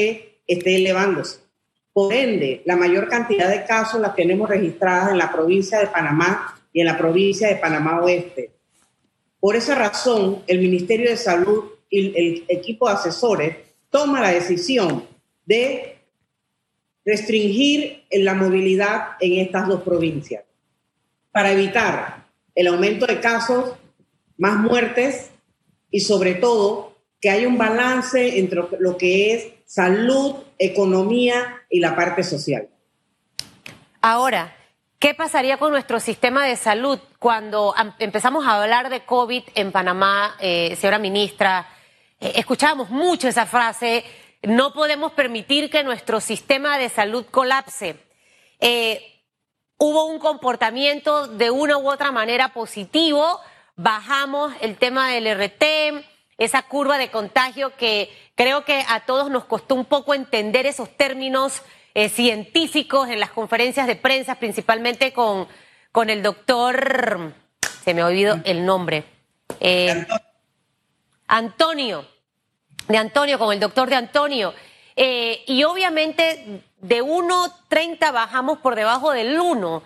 esté 0.47 0.75
elevándose. 0.75 1.39
Por 1.91 2.13
ende, 2.13 2.61
la 2.65 2.75
mayor 2.75 3.07
cantidad 3.07 3.49
de 3.49 3.65
casos 3.65 4.01
las 4.01 4.15
tenemos 4.15 4.49
registradas 4.49 5.11
en 5.11 5.17
la 5.17 5.31
provincia 5.31 5.79
de 5.79 5.87
Panamá 5.87 6.55
y 6.71 6.81
en 6.81 6.87
la 6.87 6.97
provincia 6.97 7.47
de 7.47 7.57
Panamá 7.57 8.01
Oeste. 8.01 8.51
Por 9.43 9.57
esa 9.57 9.75
razón, 9.75 10.41
el 10.47 10.59
Ministerio 10.59 11.09
de 11.09 11.17
Salud 11.17 11.65
y 11.89 12.17
el 12.17 12.45
equipo 12.47 12.87
de 12.87 12.93
asesores 12.93 13.57
toma 13.89 14.21
la 14.21 14.31
decisión 14.31 15.05
de 15.45 15.97
restringir 17.03 18.05
la 18.09 18.35
movilidad 18.35 19.17
en 19.19 19.41
estas 19.45 19.67
dos 19.67 19.83
provincias 19.83 20.45
para 21.33 21.51
evitar 21.51 22.25
el 22.55 22.67
aumento 22.67 23.05
de 23.05 23.19
casos, 23.19 23.73
más 24.37 24.59
muertes 24.59 25.31
y 25.91 25.99
sobre 25.99 26.35
todo 26.35 26.95
que 27.19 27.29
haya 27.29 27.45
un 27.45 27.57
balance 27.57 28.39
entre 28.39 28.61
lo 28.79 28.95
que 28.95 29.33
es 29.33 29.47
salud, 29.65 30.35
economía 30.57 31.63
y 31.69 31.81
la 31.81 31.97
parte 31.97 32.23
social. 32.23 32.69
Ahora, 33.99 34.55
¿qué 35.03 35.13
pasaría 35.13 35.57
con 35.57 35.71
nuestro 35.71 35.99
sistema 35.99 36.45
de 36.45 36.55
salud 36.55 36.97
cuando 37.19 37.75
empezamos 37.99 38.47
a 38.47 38.61
hablar 38.61 38.89
de 38.89 39.03
COVID 39.03 39.43
en 39.53 39.73
Panamá, 39.73 40.37
eh, 40.39 40.77
señora 40.79 40.97
ministra? 40.97 41.67
Eh, 42.21 42.31
escuchábamos 42.35 42.89
mucho 42.89 43.27
esa 43.27 43.45
frase, 43.45 44.05
no 44.43 44.71
podemos 44.71 45.11
permitir 45.11 45.69
que 45.69 45.83
nuestro 45.83 46.21
sistema 46.21 46.77
de 46.77 46.87
salud 46.87 47.25
colapse. 47.29 47.97
Eh, 48.61 49.25
hubo 49.77 50.05
un 50.05 50.19
comportamiento 50.19 51.27
de 51.27 51.51
una 51.51 51.77
u 51.77 51.89
otra 51.89 52.13
manera 52.13 52.53
positivo 52.53 53.41
bajamos 53.75 54.53
el 54.61 54.77
tema 54.77 55.09
del 55.09 55.27
RT, 55.27 56.05
esa 56.37 56.61
curva 56.61 56.97
de 56.97 57.11
contagio 57.11 57.75
que 57.75 58.09
creo 58.35 58.63
que 58.63 58.85
a 58.87 59.01
todos 59.01 59.29
nos 59.29 59.43
costó 59.43 59.75
un 59.75 59.83
poco 59.83 60.13
entender 60.13 60.65
esos 60.65 60.95
términos 60.95 61.61
eh, 61.95 62.09
científicos 62.09 63.07
en 63.09 63.19
las 63.19 63.29
conferencias 63.29 63.85
de 63.85 63.95
prensa, 63.95 64.35
principalmente 64.35 65.13
con, 65.13 65.47
con 65.91 66.09
el 66.09 66.23
doctor, 66.23 67.33
se 67.83 67.93
me 67.93 68.01
ha 68.01 68.07
olvidado 68.07 68.41
el 68.45 68.65
nombre, 68.65 69.03
eh, 69.59 70.07
Antonio, 71.27 72.07
de 72.87 72.97
Antonio, 72.97 73.37
con 73.37 73.53
el 73.53 73.59
doctor 73.59 73.89
de 73.89 73.95
Antonio. 73.95 74.55
Eh, 74.95 75.43
y 75.45 75.63
obviamente 75.63 76.63
de 76.81 77.03
1.30 77.03 78.11
bajamos 78.11 78.57
por 78.57 78.73
debajo 78.73 79.11
del 79.11 79.39
1. 79.39 79.83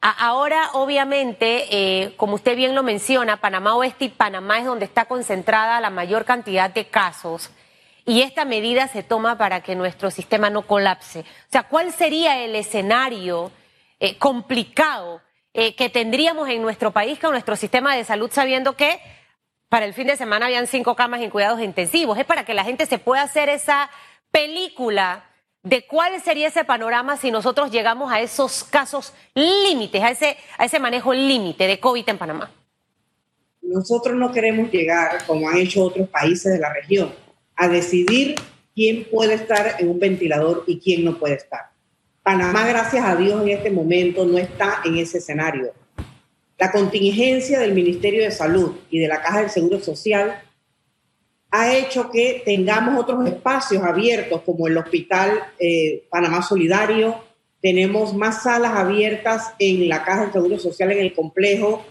Ahora, 0.00 0.70
obviamente, 0.72 2.14
como 2.16 2.36
usted 2.36 2.56
bien 2.56 2.74
lo 2.74 2.82
menciona, 2.82 3.36
Panamá 3.36 3.74
Oeste 3.74 4.06
y 4.06 4.08
Panamá 4.08 4.58
es 4.58 4.64
donde 4.64 4.86
está 4.86 5.04
concentrada 5.04 5.78
la 5.78 5.90
mayor 5.90 6.24
cantidad 6.24 6.70
de 6.70 6.86
casos. 6.86 7.50
Y 8.10 8.22
esta 8.22 8.44
medida 8.44 8.88
se 8.88 9.04
toma 9.04 9.38
para 9.38 9.62
que 9.62 9.76
nuestro 9.76 10.10
sistema 10.10 10.50
no 10.50 10.66
colapse. 10.66 11.20
O 11.20 11.52
sea, 11.52 11.62
¿cuál 11.62 11.92
sería 11.92 12.42
el 12.44 12.56
escenario 12.56 13.52
eh, 14.00 14.18
complicado 14.18 15.22
eh, 15.54 15.76
que 15.76 15.90
tendríamos 15.90 16.48
en 16.48 16.60
nuestro 16.60 16.90
país 16.90 17.20
con 17.20 17.30
nuestro 17.30 17.54
sistema 17.54 17.94
de 17.94 18.02
salud 18.02 18.28
sabiendo 18.32 18.74
que 18.74 18.98
para 19.68 19.86
el 19.86 19.94
fin 19.94 20.08
de 20.08 20.16
semana 20.16 20.46
habían 20.46 20.66
cinco 20.66 20.96
camas 20.96 21.20
en 21.20 21.30
cuidados 21.30 21.60
intensivos? 21.60 22.18
Es 22.18 22.24
para 22.24 22.44
que 22.44 22.52
la 22.52 22.64
gente 22.64 22.84
se 22.84 22.98
pueda 22.98 23.22
hacer 23.22 23.48
esa 23.48 23.88
película 24.32 25.30
de 25.62 25.86
cuál 25.86 26.20
sería 26.20 26.48
ese 26.48 26.64
panorama 26.64 27.16
si 27.16 27.30
nosotros 27.30 27.70
llegamos 27.70 28.10
a 28.10 28.18
esos 28.18 28.64
casos 28.64 29.14
límites, 29.34 30.02
a 30.02 30.10
ese, 30.10 30.36
a 30.58 30.64
ese 30.64 30.80
manejo 30.80 31.14
límite 31.14 31.68
de 31.68 31.78
COVID 31.78 32.08
en 32.08 32.18
Panamá. 32.18 32.50
Nosotros 33.62 34.16
no 34.16 34.32
queremos 34.32 34.68
llegar, 34.72 35.24
como 35.28 35.48
han 35.48 35.58
hecho 35.58 35.84
otros 35.84 36.08
países 36.08 36.54
de 36.54 36.58
la 36.58 36.72
región, 36.72 37.14
a 37.60 37.68
decidir 37.68 38.36
quién 38.74 39.04
puede 39.10 39.34
estar 39.34 39.76
en 39.78 39.90
un 39.90 40.00
ventilador 40.00 40.64
y 40.66 40.80
quién 40.80 41.04
no 41.04 41.18
puede 41.18 41.34
estar. 41.34 41.70
Panamá, 42.22 42.66
gracias 42.66 43.04
a 43.04 43.14
Dios, 43.16 43.42
en 43.42 43.50
este 43.50 43.70
momento 43.70 44.24
no 44.24 44.38
está 44.38 44.80
en 44.82 44.96
ese 44.96 45.18
escenario. 45.18 45.74
La 46.56 46.72
contingencia 46.72 47.60
del 47.60 47.74
Ministerio 47.74 48.22
de 48.22 48.30
Salud 48.30 48.76
y 48.88 48.98
de 48.98 49.08
la 49.08 49.20
Caja 49.20 49.42
del 49.42 49.50
Seguro 49.50 49.78
Social 49.78 50.42
ha 51.50 51.76
hecho 51.76 52.10
que 52.10 52.40
tengamos 52.46 52.98
otros 52.98 53.26
espacios 53.26 53.82
abiertos, 53.82 54.40
como 54.40 54.66
el 54.66 54.78
Hospital 54.78 55.42
eh, 55.58 56.04
Panamá 56.08 56.40
Solidario. 56.40 57.22
Tenemos 57.60 58.14
más 58.14 58.44
salas 58.44 58.72
abiertas 58.72 59.52
en 59.58 59.86
la 59.86 60.02
Caja 60.02 60.26
de 60.26 60.32
Seguro 60.32 60.58
Social 60.58 60.92
en 60.92 61.00
el 61.00 61.12
complejo, 61.12 61.84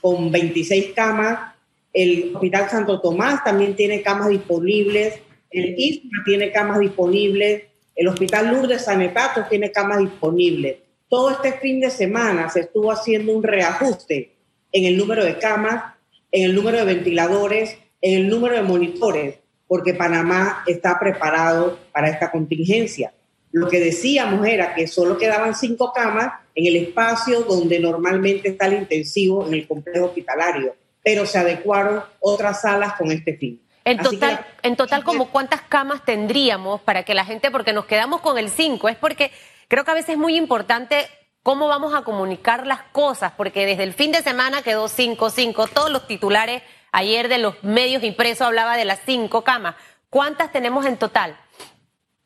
con 0.00 0.30
26 0.30 0.92
camas. 0.94 1.55
El 1.96 2.32
Hospital 2.34 2.68
Santo 2.68 3.00
Tomás 3.00 3.42
también 3.42 3.74
tiene 3.74 4.02
camas 4.02 4.28
disponibles. 4.28 5.18
El 5.50 5.74
ISMA 5.78 6.24
tiene 6.26 6.52
camas 6.52 6.78
disponibles. 6.78 7.62
El 7.94 8.08
Hospital 8.08 8.48
Lourdes 8.52 8.84
Sanetato 8.84 9.46
tiene 9.48 9.72
camas 9.72 10.00
disponibles. 10.00 10.76
Todo 11.08 11.30
este 11.30 11.54
fin 11.54 11.80
de 11.80 11.88
semana 11.88 12.50
se 12.50 12.60
estuvo 12.60 12.92
haciendo 12.92 13.32
un 13.32 13.42
reajuste 13.42 14.36
en 14.72 14.84
el 14.84 14.98
número 14.98 15.24
de 15.24 15.38
camas, 15.38 15.94
en 16.30 16.44
el 16.44 16.54
número 16.54 16.76
de 16.76 16.84
ventiladores, 16.84 17.78
el 18.02 18.28
número 18.28 18.56
de 18.56 18.62
monitores, 18.62 19.36
porque 19.66 19.94
Panamá 19.94 20.64
está 20.66 20.98
preparado 20.98 21.78
para 21.92 22.10
esta 22.10 22.30
contingencia. 22.30 23.14
Lo 23.52 23.68
que 23.68 23.80
decíamos 23.80 24.46
era 24.46 24.74
que 24.74 24.86
solo 24.86 25.16
quedaban 25.16 25.54
cinco 25.54 25.94
camas 25.94 26.42
en 26.54 26.66
el 26.66 26.76
espacio 26.76 27.40
donde 27.40 27.80
normalmente 27.80 28.50
está 28.50 28.66
el 28.66 28.74
intensivo 28.74 29.46
en 29.46 29.54
el 29.54 29.66
complejo 29.66 30.08
hospitalario, 30.08 30.74
pero 31.06 31.24
se 31.24 31.38
adecuaron 31.38 32.02
otras 32.18 32.62
salas 32.62 32.94
con 32.94 33.12
este 33.12 33.36
fin. 33.36 33.62
En 33.84 33.98
total, 33.98 34.44
en 34.64 34.74
total, 34.74 35.04
como 35.04 35.30
cuántas 35.30 35.60
camas 35.60 36.04
tendríamos 36.04 36.80
para 36.80 37.04
que 37.04 37.14
la 37.14 37.24
gente, 37.24 37.52
porque 37.52 37.72
nos 37.72 37.86
quedamos 37.86 38.20
con 38.22 38.38
el 38.38 38.50
cinco, 38.50 38.88
es 38.88 38.96
porque 38.96 39.30
creo 39.68 39.84
que 39.84 39.92
a 39.92 39.94
veces 39.94 40.10
es 40.10 40.18
muy 40.18 40.36
importante 40.36 41.06
cómo 41.44 41.68
vamos 41.68 41.94
a 41.94 42.02
comunicar 42.02 42.66
las 42.66 42.82
cosas, 42.90 43.30
porque 43.36 43.66
desde 43.66 43.84
el 43.84 43.92
fin 43.92 44.10
de 44.10 44.20
semana 44.20 44.62
quedó 44.62 44.88
cinco, 44.88 45.30
cinco, 45.30 45.68
todos 45.68 45.92
los 45.92 46.08
titulares 46.08 46.64
Ayer 46.90 47.28
de 47.28 47.38
los 47.38 47.62
medios 47.62 48.02
impresos 48.02 48.46
hablaba 48.46 48.76
de 48.76 48.86
las 48.86 49.00
cinco 49.06 49.44
camas. 49.44 49.76
¿Cuántas 50.10 50.50
tenemos 50.50 50.86
en 50.86 50.96
total? 50.96 51.36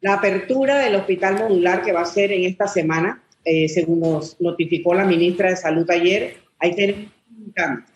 La 0.01 0.15
apertura 0.15 0.79
del 0.79 0.95
hospital 0.95 1.35
modular 1.35 1.83
que 1.83 1.93
va 1.93 2.01
a 2.01 2.07
ser 2.07 2.33
en 2.33 2.45
esta 2.45 2.67
semana, 2.67 3.21
eh, 3.45 3.69
según 3.69 4.01
nos 4.01 4.41
notificó 4.41 4.95
la 4.95 5.05
ministra 5.05 5.51
de 5.51 5.57
Salud 5.57 5.91
ayer, 5.91 6.39
hay 6.59 6.75
tenemos 6.75 7.11
camas. 7.55 7.90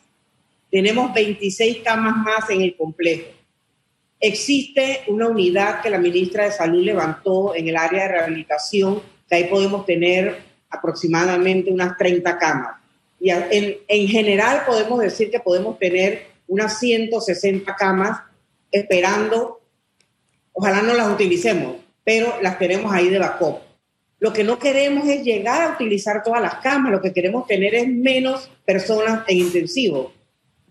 Tenemos 0.75 1.15
26 1.15 1.83
camas 1.85 2.17
más 2.17 2.51
en 2.51 2.61
el 2.61 2.77
complejo. 2.77 3.29
Existe 4.19 5.03
una 5.07 5.29
unidad 5.29 5.81
que 5.81 5.89
la 5.89 5.99
ministra 5.99 6.47
de 6.47 6.51
Salud 6.51 6.83
levantó 6.83 7.55
en 7.55 7.69
el 7.69 7.77
área 7.77 8.03
de 8.03 8.09
rehabilitación, 8.09 9.01
que 9.29 9.37
ahí 9.37 9.45
podemos 9.45 9.87
tener 9.87 10.37
aproximadamente 10.69 11.71
unas 11.71 11.97
30 11.97 12.39
camas. 12.39 12.77
Y 13.21 13.31
en, 13.31 13.77
en 13.87 14.09
general 14.09 14.65
podemos 14.67 14.99
decir 14.99 15.31
que 15.31 15.39
podemos 15.39 15.79
tener 15.79 16.27
unas 16.49 16.77
160 16.81 17.73
camas 17.77 18.23
esperando, 18.73 19.61
ojalá 20.53 20.83
no 20.83 20.95
las 20.95 21.09
utilicemos, 21.09 21.77
pero 22.03 22.43
las 22.43 22.59
tenemos 22.59 22.93
ahí 22.93 23.11
de 23.11 23.21
backup. 23.21 23.59
Lo 24.19 24.33
que 24.33 24.43
no 24.43 24.59
queremos 24.59 25.07
es 25.07 25.23
llegar 25.23 25.63
a 25.63 25.75
utilizar 25.75 26.25
todas 26.25 26.43
las 26.43 26.57
camas, 26.57 26.91
lo 26.91 27.01
que 27.01 27.13
queremos 27.13 27.47
tener 27.47 27.77
es 27.77 27.87
menos 27.87 28.51
personas 28.65 29.23
en 29.29 29.39
intensivo. 29.39 30.13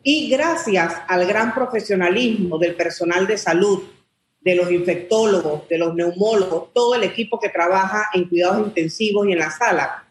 Y 0.04 0.30
gracias 0.30 0.94
al 1.08 1.26
gran 1.26 1.54
profesionalismo 1.56 2.58
del 2.58 2.76
personal 2.76 3.26
de 3.26 3.38
salud, 3.38 3.84
de 4.42 4.56
los 4.56 4.70
infectólogos, 4.70 5.68
de 5.70 5.78
los 5.78 5.96
neumólogos, 5.96 6.74
todo 6.74 6.96
el 6.96 7.04
equipo 7.04 7.40
que 7.40 7.48
trabaja 7.48 8.10
en 8.14 8.28
cuidados 8.28 8.68
intensivos 8.68 9.28
y 9.28 9.32
en 9.32 9.40
la 9.40 9.50
sala, 9.50 10.04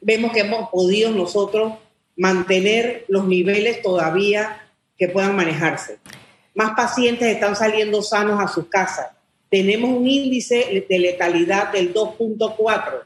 vemos 0.00 0.32
que 0.32 0.40
hemos 0.40 0.70
podido 0.70 1.10
nosotros 1.10 1.72
mantener 2.16 3.04
los 3.08 3.26
niveles 3.26 3.82
todavía 3.82 4.68
que 4.96 5.08
puedan 5.08 5.34
manejarse. 5.34 5.98
más 6.54 6.72
pacientes 6.76 7.26
están 7.28 7.56
saliendo 7.56 8.02
sanos 8.02 8.38
a 8.38 8.48
sus 8.48 8.66
casas. 8.66 9.06
Tenemos 9.48 9.90
un 9.90 10.06
índice 10.06 10.84
de 10.88 10.98
letalidad 10.98 11.72
del 11.72 11.94
2.4, 11.94 13.04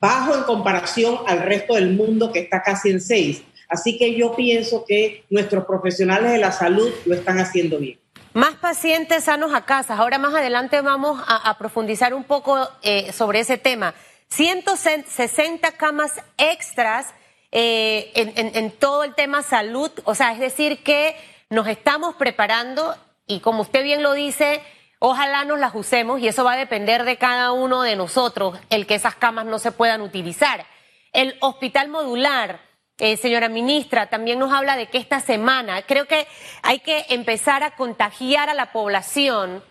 bajo 0.00 0.34
en 0.34 0.42
comparación 0.44 1.18
al 1.26 1.40
resto 1.40 1.74
del 1.74 1.90
mundo 1.90 2.32
que 2.32 2.40
está 2.40 2.62
casi 2.62 2.90
en 2.90 3.00
6. 3.00 3.42
Así 3.74 3.98
que 3.98 4.14
yo 4.14 4.36
pienso 4.36 4.84
que 4.86 5.24
nuestros 5.30 5.64
profesionales 5.64 6.30
de 6.30 6.38
la 6.38 6.52
salud 6.52 6.90
lo 7.06 7.14
están 7.14 7.40
haciendo 7.40 7.78
bien. 7.78 7.98
Más 8.34 8.54
pacientes 8.54 9.24
sanos 9.24 9.52
a 9.52 9.64
casa. 9.64 9.96
Ahora 9.96 10.18
más 10.18 10.32
adelante 10.32 10.80
vamos 10.80 11.20
a, 11.26 11.56
profundizar 11.58 12.14
un 12.14 12.22
poco 12.22 12.68
eh, 12.82 13.12
sobre 13.12 13.40
ese 13.40 13.58
tema. 13.58 13.94
160 14.28 15.72
camas 15.72 16.12
extras 16.38 17.14
eh, 17.50 18.12
en, 18.14 18.70
todo 18.70 19.02
el 19.02 19.14
tema 19.14 19.42
salud. 19.42 19.90
O 20.04 20.14
sea, 20.14 20.32
es 20.32 20.38
decir, 20.38 20.82
que 20.84 21.16
nos 21.50 21.66
estamos 21.66 22.14
preparando 22.14 22.94
y 23.26 23.40
como 23.40 23.62
usted 23.62 23.82
bien 23.82 24.02
lo 24.02 24.12
dice, 24.12 24.62
ojalá 25.00 25.44
nos 25.44 25.58
las 25.58 25.74
usemos 25.74 26.20
y 26.20 26.28
eso 26.28 26.44
va 26.44 26.52
a 26.52 26.56
depender 26.56 27.04
de 27.04 27.16
cada 27.16 27.52
uno 27.52 27.82
de 27.82 27.96
nosotros, 27.96 28.58
el 28.70 28.86
que 28.86 28.94
esas 28.94 29.16
camas 29.16 29.46
no 29.46 29.58
se 29.58 29.72
puedan 29.72 30.00
utilizar. 30.00 30.64
El 31.12 31.36
hospital 31.40 31.88
modular, 31.88 32.60
eh, 32.98 33.16
señora 33.16 33.48
ministra, 33.48 34.08
también 34.08 34.38
nos 34.38 34.52
habla 34.52 34.76
de 34.76 34.86
que 34.86 34.98
esta 34.98 35.20
semana 35.20 35.82
creo 35.82 36.06
que 36.06 36.26
hay 36.62 36.80
que 36.80 37.06
empezar 37.08 37.62
a 37.62 37.76
contagiar 37.76 38.48
a 38.48 38.54
la 38.54 38.72
población 38.72 39.62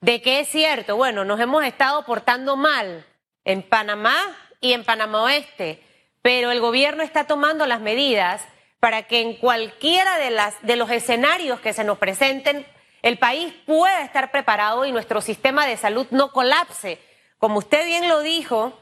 de 0.00 0.20
que 0.20 0.40
es 0.40 0.48
cierto, 0.48 0.96
bueno, 0.96 1.24
nos 1.24 1.40
hemos 1.40 1.64
estado 1.64 2.04
portando 2.04 2.56
mal 2.56 3.06
en 3.44 3.62
Panamá 3.62 4.16
y 4.60 4.72
en 4.72 4.84
Panamá 4.84 5.22
Oeste 5.22 5.82
pero 6.22 6.52
el 6.52 6.60
gobierno 6.60 7.02
está 7.02 7.24
tomando 7.24 7.66
las 7.66 7.80
medidas 7.80 8.42
para 8.80 9.02
que 9.02 9.20
en 9.20 9.34
cualquiera 9.34 10.18
de, 10.18 10.30
las, 10.30 10.54
de 10.62 10.76
los 10.76 10.90
escenarios 10.90 11.60
que 11.60 11.72
se 11.72 11.84
nos 11.84 11.98
presenten, 11.98 12.66
el 13.02 13.18
país 13.18 13.52
pueda 13.66 14.02
estar 14.04 14.30
preparado 14.30 14.86
y 14.86 14.92
nuestro 14.92 15.20
sistema 15.20 15.66
de 15.66 15.76
salud 15.76 16.06
no 16.10 16.32
colapse. 16.32 16.98
Como 17.38 17.58
usted 17.58 17.84
bien 17.84 18.08
lo 18.08 18.20
dijo, 18.20 18.78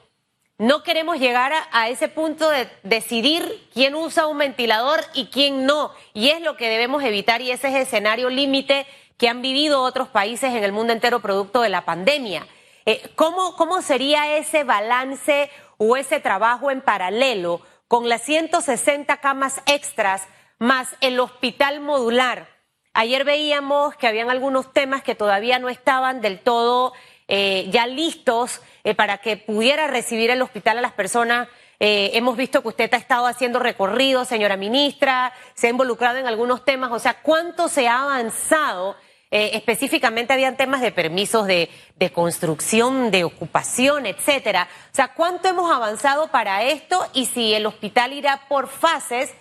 no 0.61 0.83
queremos 0.83 1.19
llegar 1.19 1.55
a, 1.73 1.89
ese 1.89 2.09
punto 2.09 2.51
de 2.51 2.69
decidir 2.83 3.67
quién 3.73 3.95
usa 3.95 4.27
un 4.27 4.37
ventilador 4.37 5.01
y 5.15 5.29
quién 5.29 5.65
no. 5.65 5.91
Y 6.13 6.29
es 6.29 6.43
lo 6.43 6.59
que 6.59 6.69
debemos 6.69 7.03
evitar 7.03 7.41
y 7.41 7.51
ese 7.51 7.69
es 7.69 7.75
el 7.77 7.81
escenario 7.81 8.29
límite 8.29 8.87
que 9.17 9.31
han 9.31 9.41
vivido 9.41 9.81
otros 9.81 10.09
países 10.09 10.55
en 10.55 10.63
el 10.63 10.73
mundo 10.73 10.93
entero 10.93 11.21
producto 11.21 11.63
de 11.63 11.71
la 11.71 11.87
pandemia. 11.87 12.47
Eh, 12.85 13.01
¿cómo, 13.15 13.57
¿Cómo 13.57 13.81
sería 13.81 14.37
ese 14.37 14.63
balance 14.63 15.51
o 15.79 15.97
ese 15.97 16.21
trabajo 16.21 16.71
en 16.71 16.83
paralelo 16.83 17.63
con 17.89 18.11
las 18.11 18.23
160 18.23 19.17
camas 19.17 19.63
extras 19.65 20.29
más 20.59 20.95
el 21.01 21.19
hospital 21.21 21.81
modular. 21.81 22.49
Ayer 22.93 23.25
veíamos 23.25 23.97
que 23.97 24.07
habían 24.07 24.29
algunos 24.29 24.75
temas 24.75 25.03
que 25.03 25.15
todavía 25.15 25.59
no 25.59 25.71
estaban 25.71 26.21
del 26.21 26.39
todo 26.39 26.93
eh, 27.33 27.69
ya 27.71 27.87
listos 27.87 28.61
eh, 28.83 28.97
para 28.97 29.19
que 29.19 29.37
pudiera 29.37 29.87
recibir 29.87 30.31
el 30.31 30.43
hospital 30.43 30.79
a 30.79 30.81
las 30.81 30.91
personas. 30.91 31.47
Eh, 31.79 32.11
hemos 32.15 32.37
visto 32.37 32.61
que 32.61 32.69
usted 32.69 32.93
ha 32.93 32.97
estado 32.97 33.27
haciendo 33.29 33.61
recorridos, 33.61 34.27
señora 34.27 34.57
ministra, 34.57 35.33
se 35.55 35.69
ha 35.69 35.71
involucrado 35.71 36.19
en 36.19 36.27
algunos 36.27 36.65
temas. 36.65 36.91
O 36.91 36.99
sea, 36.99 37.23
¿cuánto 37.23 37.69
se 37.69 37.87
ha 37.87 38.03
avanzado 38.03 38.97
específicamente 39.33 40.33
habían 40.33 40.57
temas 40.57 40.81
de 40.81 40.91
permisos 40.91 41.47
de, 41.47 41.71
construcción, 42.13 43.13
de 43.13 43.23
ocupación, 43.23 44.07
etcétera. 44.07 44.67
O 44.93 44.97
sea, 44.97 45.15
¿cuánto 45.15 45.47
hemos 45.47 45.71
avanzado 45.71 46.33
para 46.33 46.65
esto 46.65 47.07
y 47.13 47.27
si 47.27 47.55
el 47.55 47.65
hospital 47.67 48.13
irá 48.13 48.49
por 48.49 48.67
fases 48.67 49.33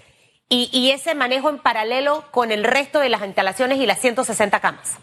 y, 0.47 0.91
ese 0.91 1.15
manejo 1.15 1.49
en 1.49 1.57
paralelo 1.57 2.23
con 2.29 2.51
el 2.51 2.65
resto 2.65 2.99
de 2.99 3.09
las 3.09 3.23
instalaciones 3.23 3.79
y 3.79 3.87
las 3.87 3.99
160 3.99 4.59
camas? 4.59 4.99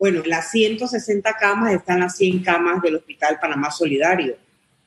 Bueno, 0.00 0.22
las 0.24 0.50
160 0.50 1.36
camas 1.36 1.74
están 1.74 2.00
las 2.00 2.16
100 2.16 2.42
camas 2.42 2.82
del 2.82 2.96
Hospital 2.96 3.38
Panamá 3.40 3.70
Solidario. 3.70 4.34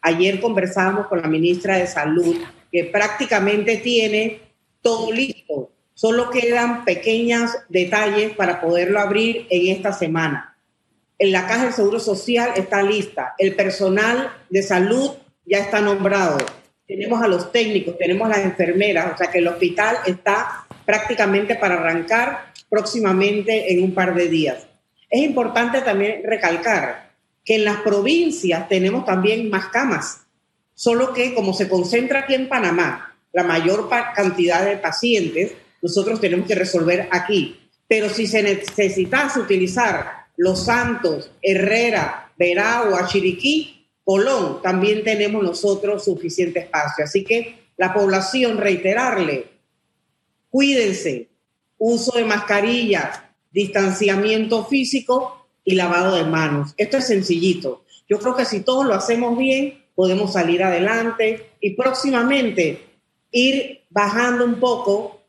Ayer 0.01 0.41
conversábamos 0.41 1.07
con 1.07 1.21
la 1.21 1.29
ministra 1.29 1.77
de 1.77 1.87
Salud, 1.87 2.35
que 2.69 2.83
prácticamente 2.83 3.77
tiene 3.77 4.41
todo 4.81 5.09
listo 5.09 5.69
Solo 5.95 6.31
quedan 6.31 6.85
pequeños 6.85 7.51
detalles 7.69 8.31
para 8.35 8.59
poderlo 8.59 8.99
abrir 8.99 9.45
en 9.51 9.75
esta 9.75 9.93
semana. 9.93 10.57
En 11.19 11.31
la 11.31 11.45
Caja 11.45 11.65
del 11.65 11.73
Seguro 11.73 11.99
Social 11.99 12.49
está 12.55 12.81
lista. 12.81 13.35
El 13.37 13.55
personal 13.55 14.31
de 14.49 14.63
salud 14.63 15.11
ya 15.45 15.59
está 15.59 15.81
nombrado. 15.81 16.37
Tenemos 16.87 17.21
a 17.21 17.27
los 17.27 17.51
técnicos, 17.51 17.97
tenemos 17.99 18.25
a 18.25 18.37
las 18.37 18.45
enfermeras, 18.45 19.13
o 19.13 19.17
sea 19.17 19.29
que 19.29 19.37
el 19.37 19.47
hospital 19.47 19.97
está 20.07 20.65
prácticamente 20.83 21.55
para 21.55 21.75
arrancar 21.75 22.51
próximamente 22.69 23.71
en 23.71 23.83
un 23.83 23.93
par 23.93 24.15
de 24.15 24.27
días. 24.27 24.65
Es 25.13 25.21
importante 25.21 25.81
también 25.81 26.23
recalcar 26.23 27.11
que 27.45 27.53
en 27.53 27.65
las 27.65 27.81
provincias 27.81 28.67
tenemos 28.67 29.05
también 29.05 29.47
más 29.47 29.67
camas, 29.67 30.21
solo 30.73 31.13
que 31.13 31.35
como 31.35 31.53
se 31.53 31.69
concentra 31.69 32.21
aquí 32.21 32.33
en 32.33 32.49
Panamá 32.49 33.15
la 33.31 33.43
mayor 33.43 33.87
cantidad 34.15 34.65
de 34.65 34.77
pacientes, 34.77 35.51
nosotros 35.83 36.19
tenemos 36.19 36.47
que 36.47 36.55
resolver 36.55 37.07
aquí. 37.11 37.59
Pero 37.87 38.09
si 38.09 38.25
se 38.25 38.41
necesitase 38.41 39.39
utilizar 39.39 40.29
Los 40.35 40.65
Santos, 40.65 41.29
Herrera, 41.43 42.31
Veragua, 42.35 43.05
Chiriquí, 43.05 43.85
Colón, 44.03 44.63
también 44.63 45.03
tenemos 45.03 45.43
nosotros 45.43 46.05
suficiente 46.05 46.61
espacio. 46.61 47.05
Así 47.05 47.23
que 47.23 47.67
la 47.77 47.93
población, 47.93 48.57
reiterarle, 48.57 49.45
cuídense, 50.49 51.29
uso 51.77 52.17
de 52.17 52.25
mascarillas, 52.25 53.22
distanciamiento 53.53 54.65
físico 54.65 55.47
y 55.63 55.75
lavado 55.75 56.15
de 56.15 56.25
manos. 56.25 56.73
Esto 56.77 56.97
es 56.97 57.07
sencillito. 57.07 57.85
Yo 58.09 58.19
creo 58.19 58.35
que 58.35 58.45
si 58.45 58.61
todos 58.61 58.85
lo 58.85 58.93
hacemos 58.93 59.37
bien, 59.37 59.85
podemos 59.95 60.33
salir 60.33 60.63
adelante 60.63 61.51
y 61.61 61.75
próximamente 61.75 62.85
ir 63.31 63.83
bajando 63.89 64.43
un 64.43 64.59
poco 64.59 65.21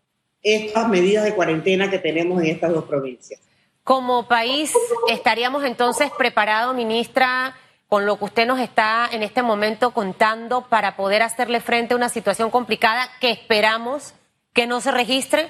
estas 0.42 0.88
medidas 0.88 1.24
de 1.24 1.34
cuarentena 1.34 1.90
que 1.90 1.98
tenemos 1.98 2.42
en 2.42 2.48
estas 2.48 2.72
dos 2.72 2.84
provincias. 2.84 3.40
Como 3.82 4.26
país, 4.26 4.72
¿estaríamos 5.08 5.64
entonces 5.64 6.10
preparados, 6.16 6.74
ministra, 6.74 7.54
con 7.86 8.06
lo 8.06 8.18
que 8.18 8.24
usted 8.24 8.46
nos 8.46 8.58
está 8.58 9.08
en 9.12 9.22
este 9.22 9.42
momento 9.42 9.92
contando 9.92 10.68
para 10.68 10.96
poder 10.96 11.22
hacerle 11.22 11.60
frente 11.60 11.94
a 11.94 11.96
una 11.96 12.08
situación 12.08 12.50
complicada 12.50 13.08
que 13.20 13.30
esperamos 13.30 14.14
que 14.52 14.66
no 14.66 14.80
se 14.80 14.90
registre? 14.90 15.48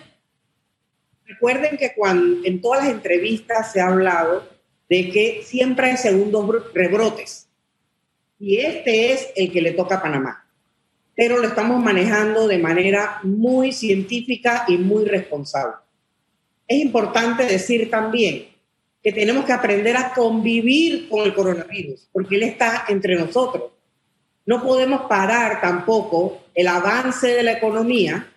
Recuerden 1.26 1.76
que 1.76 1.94
cuando 1.94 2.46
en 2.46 2.60
todas 2.60 2.84
las 2.84 2.92
entrevistas 2.92 3.72
se 3.72 3.80
ha 3.80 3.88
hablado 3.88 4.48
de 4.88 5.10
que 5.10 5.42
siempre 5.44 5.90
hay 5.90 5.96
segundos 5.96 6.72
rebrotes 6.74 7.48
y 8.38 8.58
este 8.58 9.12
es 9.12 9.28
el 9.34 9.50
que 9.50 9.62
le 9.62 9.72
toca 9.72 9.96
a 9.96 10.02
Panamá 10.02 10.44
pero 11.16 11.38
lo 11.38 11.48
estamos 11.48 11.82
manejando 11.82 12.48
de 12.48 12.58
manera 12.58 13.20
muy 13.22 13.72
científica 13.72 14.64
y 14.66 14.76
muy 14.76 15.04
responsable. 15.04 15.76
Es 16.66 16.78
importante 16.78 17.44
decir 17.44 17.90
también 17.90 18.48
que 19.02 19.12
tenemos 19.12 19.44
que 19.44 19.52
aprender 19.52 19.96
a 19.96 20.12
convivir 20.12 21.08
con 21.08 21.24
el 21.24 21.34
coronavirus, 21.34 22.08
porque 22.12 22.36
él 22.36 22.42
está 22.44 22.86
entre 22.88 23.16
nosotros. 23.16 23.72
No 24.46 24.62
podemos 24.62 25.02
parar 25.02 25.60
tampoco 25.60 26.42
el 26.54 26.66
avance 26.66 27.28
de 27.28 27.42
la 27.42 27.52
economía 27.52 28.30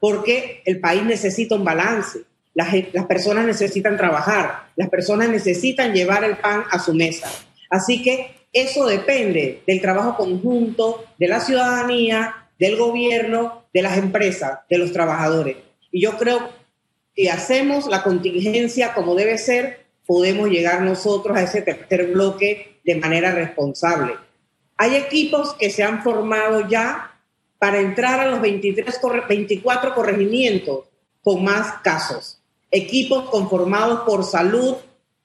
porque 0.00 0.62
el 0.64 0.80
país 0.80 1.02
necesita 1.04 1.54
un 1.54 1.64
balance. 1.64 2.20
Las, 2.58 3.06
personas 3.06 3.46
necesitan 3.46 3.96
trabajar, 3.96 4.64
las 4.74 4.88
personas 4.88 5.28
necesitan 5.28 5.94
llevar 5.94 6.24
el 6.24 6.38
pan 6.38 6.64
a 6.68 6.80
su 6.80 6.92
mesa. 6.92 7.30
Así 7.70 8.02
que 8.02 8.48
eso 8.52 8.84
depende 8.84 9.62
del 9.64 9.80
trabajo 9.80 10.16
conjunto 10.16 11.04
de 11.18 11.28
la 11.28 11.38
ciudadanía, 11.38 12.48
del 12.58 12.76
gobierno, 12.76 13.62
de 13.72 13.82
las 13.82 13.96
empresas, 13.96 14.58
de 14.68 14.78
los 14.78 14.92
trabajadores. 14.92 15.56
Y 15.92 16.02
yo 16.02 16.18
creo 16.18 16.48
que 17.14 17.30
hacemos 17.30 17.86
la 17.86 18.02
contingencia 18.02 18.92
como 18.92 19.14
debe 19.14 19.38
ser, 19.38 19.86
podemos 20.04 20.48
llegar 20.48 20.82
nosotros 20.82 21.36
a 21.36 21.44
ese 21.44 21.62
tercer 21.62 22.08
bloque 22.08 22.80
de 22.82 22.96
manera 22.96 23.30
responsable. 23.30 24.14
Hay 24.76 24.96
equipos 24.96 25.54
que 25.54 25.70
se 25.70 25.84
han 25.84 26.02
formado 26.02 26.68
ya 26.68 27.20
para 27.60 27.78
entrar 27.78 28.18
a 28.18 28.26
los 28.26 28.40
23, 28.40 28.98
24 29.28 29.94
corregimientos 29.94 30.86
con 31.22 31.44
más 31.44 31.74
casos. 31.84 32.37
Equipos 32.70 33.30
conformados 33.30 34.00
por 34.00 34.24
salud, 34.24 34.76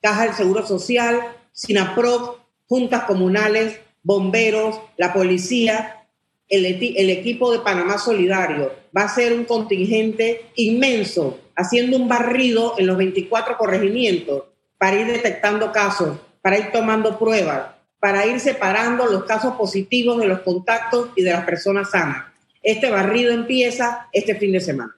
Caja 0.02 0.24
del 0.24 0.34
Seguro 0.34 0.66
Social, 0.66 1.20
SINAPROC, 1.52 2.40
juntas 2.68 3.04
comunales, 3.04 3.80
bomberos, 4.02 4.80
la 4.98 5.14
policía, 5.14 6.06
el, 6.50 6.66
el, 6.66 7.10
equipo 7.10 7.52
de 7.52 7.60
Panamá 7.60 7.98
Solidario. 7.98 8.72
Va 8.96 9.04
a 9.04 9.10
ser 9.10 9.34
un 9.34 9.46
contingente 9.46 10.52
inmenso, 10.56 11.40
haciendo 11.56 11.98
un 11.98 12.08
barrido 12.08 12.76
en 12.78 12.88
los 12.88 12.98
24 12.98 13.58
corregimientos 13.58 14.44
para 14.78 15.00
ir 15.00 15.08
detectando 15.08 15.72
casos, 15.72 16.18
para 16.42 16.58
ir 16.58 16.72
tomando 16.72 17.18
pruebas, 17.18 17.68
para 18.00 18.26
ir 18.26 18.40
separando 18.40 19.06
los 19.06 19.24
casos 19.24 19.56
positivos 19.56 20.20
de 20.20 20.28
los 20.28 20.42
contactos 20.42 21.10
y 21.16 21.24
de 21.24 21.32
las 21.32 21.46
personas 21.46 21.92
sanas. 21.92 22.26
Este 22.62 22.90
barrido 22.90 23.32
empieza 23.32 24.08
este 24.12 24.36
fin 24.36 24.52
de 24.52 24.60
semana. 24.60 24.96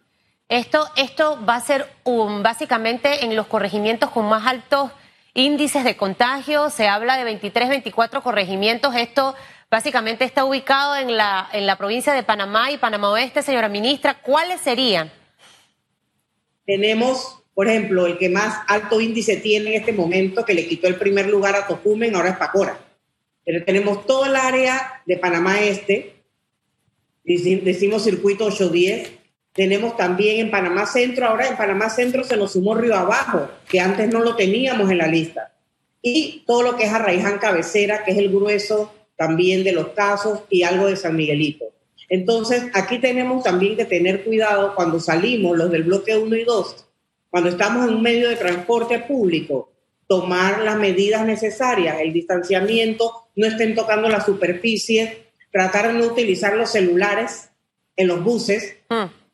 Esto, 0.47 0.88
esto 0.95 1.43
va 1.43 1.55
a 1.55 1.62
ser 1.62 1.88
um, 2.03 2.43
básicamente 2.43 3.25
en 3.25 3.36
los 3.36 3.47
corregimientos 3.47 4.12
con 4.12 4.29
más 4.29 4.45
altos 4.45 4.91
índices 5.34 5.84
de 5.84 5.97
contagio. 5.97 6.69
Se 6.69 6.88
habla 6.88 7.17
de 7.17 7.23
23, 7.23 7.67
24 7.67 8.21
corregimientos. 8.21 8.95
Esto 8.95 9.34
básicamente 9.71 10.23
está 10.23 10.45
ubicado 10.45 10.95
en 10.97 11.17
la, 11.17 11.49
en 11.51 11.65
la 11.65 11.77
provincia 11.77 12.13
de 12.13 12.21
Panamá 12.21 12.71
y 12.71 12.77
Panamá 12.77 13.10
Oeste, 13.10 13.41
señora 13.41 13.69
ministra. 13.69 14.21
¿Cuáles 14.21 14.62
serían? 14.62 15.12
Tenemos, 16.63 17.43
por 17.55 17.67
ejemplo, 17.67 18.05
el 18.05 18.19
que 18.19 18.29
más 18.29 18.60
alto 18.67 19.01
índice 19.01 19.38
tiene 19.38 19.71
en 19.71 19.81
este 19.81 19.93
momento, 19.93 20.45
que 20.45 20.53
le 20.53 20.67
quitó 20.67 20.88
el 20.88 20.97
primer 20.97 21.27
lugar 21.27 21.55
a 21.55 21.65
Tocumen, 21.65 22.15
ahora 22.15 22.29
es 22.29 22.38
Pacora. 22.38 22.79
Pero 23.43 23.65
tenemos 23.65 24.05
todo 24.05 24.25
el 24.25 24.36
área 24.36 25.01
de 25.08 25.17
Panamá 25.17 25.60
Este, 25.60 26.23
decimos 27.23 28.03
circuito 28.03 28.45
810. 28.45 29.25
Tenemos 29.56 29.96
también 29.96 30.39
en 30.41 30.52
Panamá 30.52 30.86
Centro, 30.86 31.26
ahora 31.26 31.48
en 31.48 31.56
Panamá 31.56 31.89
Centro 31.89 32.26
se 32.26 32.36
nos 32.36 32.52
sumó 32.52 32.76
Río 32.76 32.94
Abajo, 32.94 33.48
que 33.70 33.80
antes 33.80 34.10
no 34.10 34.20
lo 34.20 34.36
teníamos 34.36 34.91
en 34.91 34.98
la 34.98 35.08
lista. 35.08 35.54
Y 36.02 36.44
todo 36.46 36.62
lo 36.62 36.76
que 36.76 36.84
es 36.84 36.94
Arraiján 36.94 37.39
Cabecera, 37.39 38.04
que 38.04 38.12
es 38.12 38.18
el 38.18 38.30
grueso 38.30 38.94
también 39.15 39.63
de 39.63 39.72
los 39.72 39.89
casos, 39.89 40.41
y 40.50 40.63
algo 40.63 40.88
de 40.88 40.98
San 40.98 41.15
Miguelito. 41.15 41.65
Entonces, 42.10 42.65
aquí 42.74 43.00
tenemos 43.00 43.46
también 43.46 43.78
que 43.78 43.86
tener 43.86 44.26
cuidado 44.26 44.76
cuando 44.76 45.00
salimos, 45.00 45.58
los 45.58 45.72
del 45.72 45.84
bloque 45.84 46.18
1 46.18 46.36
y 46.36 46.44
2, 46.44 46.86
cuando 47.30 47.50
estamos 47.50 47.88
en 47.88 47.96
un 47.96 48.02
medio 48.02 48.28
de 48.28 48.36
transporte 48.36 49.00
público, 49.00 49.72
tomar 50.06 50.62
las 50.63 50.78
medidas 50.78 51.26
necesarias, 51.26 51.98
el 52.02 52.12
distanciamiento, 52.12 53.30
no 53.38 53.48
estén 53.48 53.74
tocando 53.74 54.10
la 54.10 54.24
superficie, 54.24 55.30
tratar 55.50 55.88
de 55.88 55.94
no 55.94 56.06
utilizar 56.08 56.56
los 56.58 56.72
celulares 56.72 57.50
en 57.96 58.10
los 58.10 58.22
buses, 58.22 58.76
mm. 58.89 59.25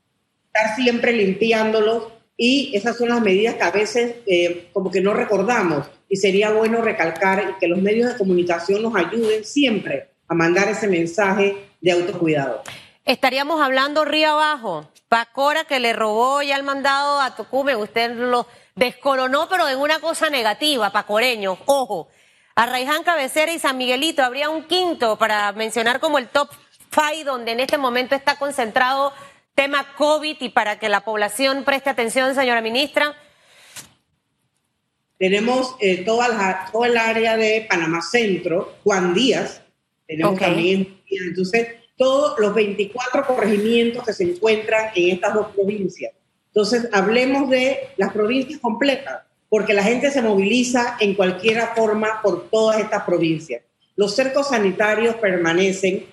Estar 0.53 0.75
siempre 0.75 1.13
limpiándolos 1.13 2.07
y 2.35 2.75
esas 2.75 2.97
son 2.97 3.09
las 3.09 3.21
medidas 3.21 3.55
que 3.55 3.63
a 3.63 3.71
veces 3.71 4.15
eh, 4.25 4.69
como 4.73 4.91
que 4.91 5.01
no 5.01 5.13
recordamos 5.13 5.87
y 6.09 6.17
sería 6.17 6.51
bueno 6.51 6.81
recalcar 6.81 7.57
que 7.59 7.67
los 7.67 7.79
medios 7.79 8.11
de 8.11 8.17
comunicación 8.17 8.81
nos 8.81 8.95
ayuden 8.95 9.45
siempre 9.45 10.09
a 10.27 10.33
mandar 10.33 10.67
ese 10.67 10.87
mensaje 10.87 11.55
de 11.79 11.91
autocuidado. 11.91 12.63
Estaríamos 13.05 13.61
hablando 13.61 14.05
río 14.05 14.29
abajo, 14.29 14.89
Pacora 15.07 15.65
que 15.65 15.79
le 15.79 15.93
robó 15.93 16.41
ya 16.41 16.55
el 16.55 16.63
mandado 16.63 17.19
a 17.19 17.35
Tocumen, 17.35 17.77
usted 17.77 18.15
lo 18.15 18.47
descoronó, 18.75 19.47
pero 19.49 19.67
en 19.67 19.77
una 19.77 19.99
cosa 19.99 20.29
negativa, 20.29 20.91
pacoreño, 20.91 21.57
ojo. 21.65 22.07
A 22.55 22.65
Raiján 22.65 23.03
Cabecera 23.03 23.51
y 23.53 23.59
San 23.59 23.77
Miguelito 23.77 24.23
habría 24.23 24.49
un 24.49 24.63
quinto 24.63 25.17
para 25.17 25.51
mencionar 25.53 25.99
como 25.99 26.17
el 26.17 26.27
top 26.27 26.49
five, 26.89 27.23
donde 27.23 27.51
en 27.51 27.59
este 27.59 27.77
momento 27.77 28.15
está 28.15 28.35
concentrado 28.37 29.13
tema 29.55 29.95
COVID 29.97 30.37
y 30.39 30.49
para 30.49 30.79
que 30.79 30.89
la 30.89 31.03
población 31.03 31.63
preste 31.63 31.89
atención, 31.89 32.35
señora 32.35 32.61
ministra. 32.61 33.15
Tenemos 35.17 35.75
eh, 35.79 36.03
toda, 36.03 36.69
todo 36.71 36.85
el 36.85 36.97
área 36.97 37.37
de 37.37 37.67
Panamá 37.69 38.01
Centro, 38.01 38.75
Juan 38.83 39.13
Díaz, 39.13 39.61
tenemos 40.07 40.39
también, 40.39 41.01
entonces, 41.07 41.67
todos 41.95 42.37
los 42.39 42.53
24 42.53 43.27
corregimientos 43.27 44.03
que 44.03 44.11
se 44.11 44.23
encuentran 44.23 44.89
en 44.95 45.11
estas 45.11 45.33
dos 45.33 45.47
provincias. 45.55 46.11
Entonces, 46.47 46.89
hablemos 46.91 47.49
de 47.49 47.89
las 47.95 48.11
provincias 48.11 48.59
completas, 48.59 49.21
porque 49.47 49.73
la 49.73 49.83
gente 49.83 50.11
se 50.11 50.21
moviliza 50.21 50.97
en 50.99 51.13
cualquier 51.13 51.61
forma 51.75 52.21
por 52.21 52.49
todas 52.49 52.79
estas 52.79 53.03
provincias. 53.03 53.61
Los 53.95 54.15
cercos 54.15 54.49
sanitarios 54.49 55.15
permanecen 55.15 56.07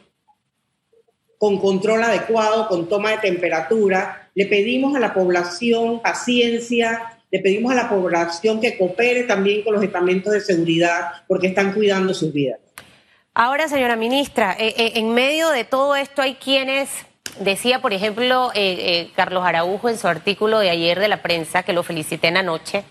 con 1.38 1.58
control 1.58 2.02
adecuado, 2.02 2.68
con 2.68 2.88
toma 2.88 3.12
de 3.12 3.18
temperatura. 3.18 4.30
Le 4.34 4.46
pedimos 4.46 4.96
a 4.96 5.00
la 5.00 5.14
población 5.14 6.02
paciencia, 6.02 7.18
le 7.30 7.38
pedimos 7.40 7.72
a 7.72 7.76
la 7.76 7.88
población 7.88 8.60
que 8.60 8.76
coopere 8.76 9.22
también 9.22 9.62
con 9.62 9.74
los 9.74 9.82
estamentos 9.82 10.32
de 10.32 10.40
seguridad, 10.40 11.12
porque 11.26 11.48
están 11.48 11.72
cuidando 11.72 12.12
sus 12.12 12.32
vidas. 12.32 12.58
Ahora, 13.34 13.68
señora 13.68 13.94
ministra, 13.94 14.56
eh, 14.58 14.74
eh, 14.76 14.92
en 14.96 15.14
medio 15.14 15.50
de 15.50 15.64
todo 15.64 15.96
esto 15.96 16.22
hay 16.22 16.34
quienes 16.34 16.88
Decía, 17.40 17.80
por 17.80 17.92
ejemplo, 17.92 18.50
eh, 18.54 19.10
Carlos 19.14 19.44
Araujo 19.46 19.88
en 19.88 19.98
su 19.98 20.08
artículo 20.08 20.58
de 20.58 20.70
ayer 20.70 20.98
de 20.98 21.06
la 21.06 21.22
prensa, 21.22 21.62
que 21.62 21.72
lo 21.72 21.84
felicité 21.84 22.28
en 22.28 22.38
anoche, 22.38 22.82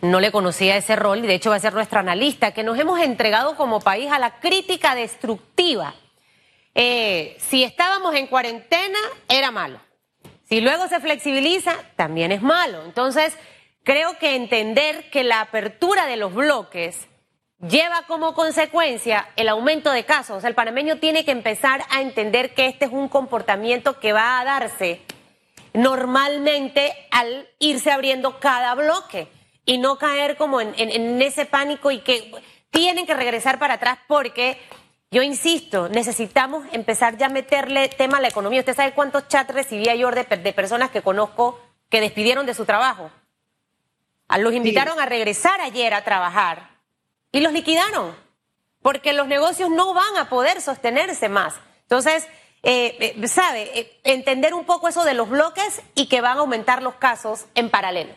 no 0.00 0.18
le 0.18 0.32
conocía 0.32 0.76
ese 0.76 0.96
rol 0.96 1.18
y 1.18 1.28
de 1.28 1.34
hecho 1.34 1.50
va 1.50 1.56
a 1.56 1.60
ser 1.60 1.74
nuestro 1.74 2.00
analista, 2.00 2.52
que 2.52 2.64
nos 2.64 2.78
hemos 2.78 2.98
entregado 3.00 3.54
como 3.56 3.78
país 3.78 4.10
a 4.10 4.18
la 4.18 4.40
crítica 4.40 4.96
destructiva. 4.96 5.94
Si 7.38 7.64
estábamos 7.64 8.14
en 8.14 8.26
cuarentena, 8.26 8.98
era 9.28 9.50
malo. 9.50 9.80
Si 10.48 10.60
luego 10.60 10.88
se 10.88 11.00
flexibiliza, 11.00 11.74
también 11.96 12.32
es 12.32 12.40
malo. 12.40 12.84
Entonces, 12.84 13.36
creo 13.82 14.18
que 14.18 14.36
entender 14.36 15.10
que 15.10 15.24
la 15.24 15.40
apertura 15.40 16.06
de 16.06 16.16
los 16.16 16.32
bloques 16.32 17.08
lleva 17.60 18.02
como 18.06 18.34
consecuencia 18.34 19.28
el 19.36 19.48
aumento 19.48 19.90
de 19.90 20.04
casos. 20.04 20.44
El 20.44 20.54
panameño 20.54 20.98
tiene 20.98 21.24
que 21.24 21.32
empezar 21.32 21.82
a 21.90 22.00
entender 22.00 22.54
que 22.54 22.66
este 22.66 22.84
es 22.86 22.92
un 22.92 23.08
comportamiento 23.08 23.98
que 23.98 24.12
va 24.12 24.40
a 24.40 24.44
darse 24.44 25.02
normalmente 25.74 26.92
al 27.10 27.48
irse 27.58 27.90
abriendo 27.90 28.38
cada 28.38 28.74
bloque 28.74 29.28
y 29.64 29.78
no 29.78 29.98
caer 29.98 30.36
como 30.36 30.60
en, 30.60 31.20
ese 31.20 31.44
pánico 31.44 31.90
y 31.90 31.98
que 32.00 32.32
tienen 32.70 33.06
que 33.06 33.14
regresar 33.14 33.58
para 33.58 33.74
atrás 33.74 33.98
porque 34.06 34.58
yo 35.10 35.22
insisto, 35.22 35.88
necesitamos 35.88 36.66
empezar 36.72 37.16
ya 37.16 37.26
a 37.26 37.30
meterle 37.30 37.88
tema 37.88 38.18
a 38.18 38.20
la 38.20 38.28
economía. 38.28 38.60
¿Usted 38.60 38.76
sabe 38.76 38.92
cuántos 38.92 39.26
chats 39.28 39.54
recibía 39.54 39.94
yo 39.94 40.10
de, 40.10 40.52
personas 40.52 40.90
que 40.90 41.00
conozco 41.00 41.58
que 41.88 42.02
despidieron 42.02 42.44
de 42.44 42.52
su 42.52 42.66
trabajo? 42.66 43.10
Los 44.38 44.52
invitaron 44.52 45.00
a 45.00 45.06
regresar 45.06 45.62
ayer 45.62 45.94
a 45.94 46.04
trabajar 46.04 46.68
y 47.32 47.40
los 47.40 47.54
liquidaron, 47.54 48.14
porque 48.82 49.14
los 49.14 49.26
negocios 49.26 49.70
no 49.70 49.94
van 49.94 50.18
a 50.18 50.28
poder 50.28 50.60
sostenerse 50.60 51.30
más. 51.30 51.54
Entonces, 51.82 52.28
eh, 52.62 53.14
eh, 53.16 53.28
sabe, 53.28 53.78
eh, 53.78 54.00
entender 54.04 54.52
un 54.52 54.66
poco 54.66 54.88
eso 54.88 55.04
de 55.04 55.14
los 55.14 55.30
bloques 55.30 55.80
y 55.94 56.08
que 56.08 56.20
van 56.20 56.36
a 56.36 56.40
aumentar 56.40 56.82
los 56.82 56.96
casos 56.96 57.46
en 57.54 57.70
paralelo. 57.70 58.12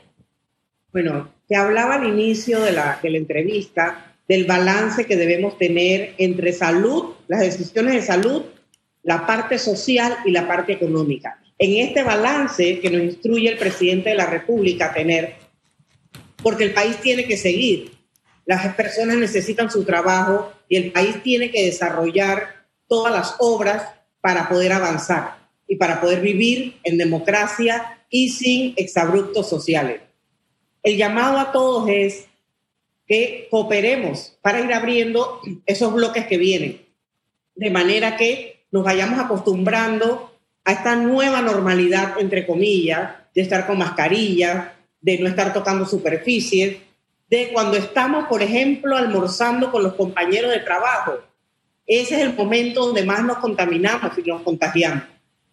Bueno, 0.91 1.29
te 1.47 1.55
hablaba 1.55 1.95
al 1.95 2.05
inicio 2.05 2.59
de 2.59 2.73
la, 2.73 2.99
de 3.01 3.11
la 3.11 3.17
entrevista 3.17 4.10
del 4.31 4.45
balance 4.45 5.03
que 5.03 5.17
debemos 5.17 5.57
tener 5.57 6.15
entre 6.17 6.53
salud, 6.53 7.15
las 7.27 7.41
decisiones 7.41 7.95
de 7.95 8.01
salud, 8.01 8.43
la 9.03 9.27
parte 9.27 9.59
social 9.59 10.15
y 10.23 10.31
la 10.31 10.47
parte 10.47 10.71
económica. 10.71 11.43
En 11.57 11.85
este 11.85 12.01
balance 12.01 12.79
que 12.79 12.89
nos 12.89 13.01
instruye 13.01 13.49
el 13.49 13.57
presidente 13.57 14.11
de 14.11 14.15
la 14.15 14.27
República 14.27 14.85
a 14.85 14.93
tener, 14.93 15.33
porque 16.41 16.63
el 16.63 16.73
país 16.73 16.95
tiene 17.01 17.25
que 17.25 17.35
seguir, 17.35 17.91
las 18.45 18.73
personas 18.73 19.17
necesitan 19.17 19.69
su 19.69 19.83
trabajo 19.83 20.53
y 20.69 20.77
el 20.77 20.93
país 20.93 21.21
tiene 21.21 21.51
que 21.51 21.65
desarrollar 21.65 22.67
todas 22.87 23.11
las 23.11 23.35
obras 23.39 23.83
para 24.21 24.47
poder 24.47 24.71
avanzar 24.71 25.39
y 25.67 25.75
para 25.75 25.99
poder 25.99 26.21
vivir 26.21 26.79
en 26.85 26.97
democracia 26.97 27.99
y 28.09 28.29
sin 28.29 28.75
exabruptos 28.77 29.49
sociales. 29.49 29.99
El 30.83 30.95
llamado 30.95 31.37
a 31.37 31.51
todos 31.51 31.89
es 31.89 32.30
que 33.11 33.49
cooperemos 33.51 34.37
para 34.41 34.61
ir 34.61 34.71
abriendo 34.71 35.41
esos 35.65 35.93
bloques 35.93 36.27
que 36.27 36.37
vienen, 36.37 36.81
de 37.55 37.69
manera 37.69 38.15
que 38.15 38.63
nos 38.71 38.85
vayamos 38.85 39.19
acostumbrando 39.19 40.31
a 40.63 40.71
esta 40.71 40.95
nueva 40.95 41.41
normalidad, 41.41 42.13
entre 42.21 42.47
comillas, 42.47 43.11
de 43.35 43.41
estar 43.41 43.67
con 43.67 43.79
mascarilla, 43.79 44.77
de 45.01 45.19
no 45.19 45.27
estar 45.27 45.51
tocando 45.51 45.85
superficies, 45.85 46.77
de 47.29 47.49
cuando 47.51 47.75
estamos, 47.75 48.29
por 48.29 48.41
ejemplo, 48.41 48.95
almorzando 48.95 49.73
con 49.73 49.83
los 49.83 49.95
compañeros 49.95 50.49
de 50.49 50.59
trabajo. 50.59 51.19
Ese 51.85 52.15
es 52.15 52.21
el 52.21 52.33
momento 52.33 52.85
donde 52.85 53.03
más 53.03 53.25
nos 53.25 53.39
contaminamos 53.39 54.17
y 54.17 54.21
nos 54.21 54.41
contagiamos. 54.41 55.03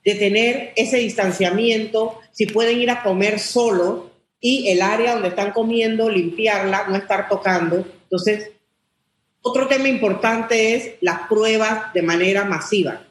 De 0.04 0.14
tener 0.14 0.74
ese 0.76 0.98
distanciamiento, 0.98 2.20
si 2.30 2.46
pueden 2.46 2.78
ir 2.78 2.92
a 2.92 3.02
comer 3.02 3.40
solo 3.40 4.12
y 4.40 4.68
el 4.68 4.82
área 4.82 5.14
donde 5.14 5.28
están 5.28 5.52
comiendo, 5.52 6.08
limpiarla, 6.08 6.86
no 6.88 6.96
estar 6.96 7.28
tocando. 7.28 7.84
Entonces, 8.04 8.52
otro 9.42 9.66
tema 9.66 9.88
importante 9.88 10.74
es 10.74 10.94
las 11.00 11.28
pruebas 11.28 11.92
de 11.92 12.02
manera 12.02 12.44
masiva. 12.44 13.02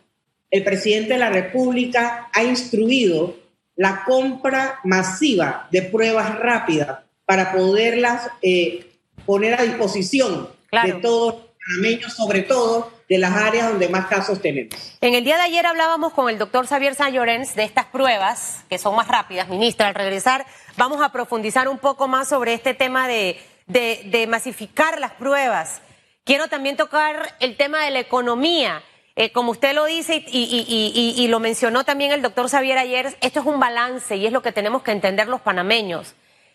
El 0.49 0.63
presidente 0.63 1.13
de 1.13 1.19
la 1.19 1.29
República 1.29 2.29
ha 2.33 2.43
instruido 2.43 3.35
la 3.75 4.03
compra 4.05 4.79
masiva 4.83 5.67
de 5.71 5.83
pruebas 5.83 6.39
rápidas 6.39 6.99
para 7.25 7.51
poderlas 7.51 8.29
eh, 8.41 8.85
poner 9.25 9.59
a 9.59 9.63
disposición 9.63 10.49
de 10.83 10.93
todos 10.93 11.35
los 11.35 11.43
panameños, 11.59 12.13
sobre 12.13 12.41
todo 12.43 12.96
de 13.09 13.17
las 13.17 13.33
áreas 13.35 13.69
donde 13.69 13.87
más 13.87 14.07
casos 14.07 14.41
tenemos. 14.41 14.97
En 15.01 15.13
el 15.13 15.23
día 15.23 15.37
de 15.37 15.43
ayer 15.43 15.65
hablábamos 15.65 16.13
con 16.13 16.29
el 16.29 16.37
doctor 16.37 16.67
Xavier 16.67 16.93
San 16.95 17.13
de 17.13 17.63
estas 17.63 17.85
pruebas, 17.85 18.65
que 18.69 18.77
son 18.77 18.95
más 18.95 19.07
rápidas, 19.07 19.47
ministra. 19.47 19.87
Al 19.87 19.95
regresar 19.95 20.45
vamos 20.75 21.01
a 21.01 21.11
profundizar 21.11 21.67
un 21.69 21.77
poco 21.77 22.07
más 22.07 22.27
sobre 22.27 22.53
este 22.53 22.73
tema 22.73 23.07
de, 23.07 23.39
de, 23.67 24.01
de 24.05 24.27
masificar 24.27 24.99
las 24.99 25.11
pruebas. 25.13 25.81
Quiero 26.25 26.49
también 26.49 26.75
tocar 26.75 27.35
el 27.39 27.55
tema 27.55 27.85
de 27.85 27.91
la 27.91 27.99
economía. 27.99 28.83
eh, 29.15 29.31
como 29.31 29.51
usted 29.51 29.73
lo 29.73 29.85
dice 29.85 30.23
y, 30.27 31.27
lo 31.27 31.39
mencionó 31.39 31.83
también 31.85 32.11
el 32.11 32.21
doctor 32.21 32.49
Xavier 32.49 32.77
ayer, 32.77 33.17
esto 33.21 33.39
es 33.39 33.45
un 33.47 33.59
balance 33.59 34.15
y 34.15 34.27
es 34.27 34.31
lo 34.31 34.43
que 34.43 34.51
tenemos 34.51 34.83
que 34.83 34.91
entender 34.91 35.27
los 35.27 35.41
panameños. 35.41 36.13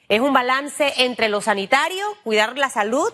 Es 0.08 0.20
un 0.20 0.32
balance 0.32 0.92
entre 0.98 1.28
lo 1.28 1.40
sanitario, 1.40 2.04
cuidar 2.22 2.56
la 2.58 2.68
salud, 2.70 3.12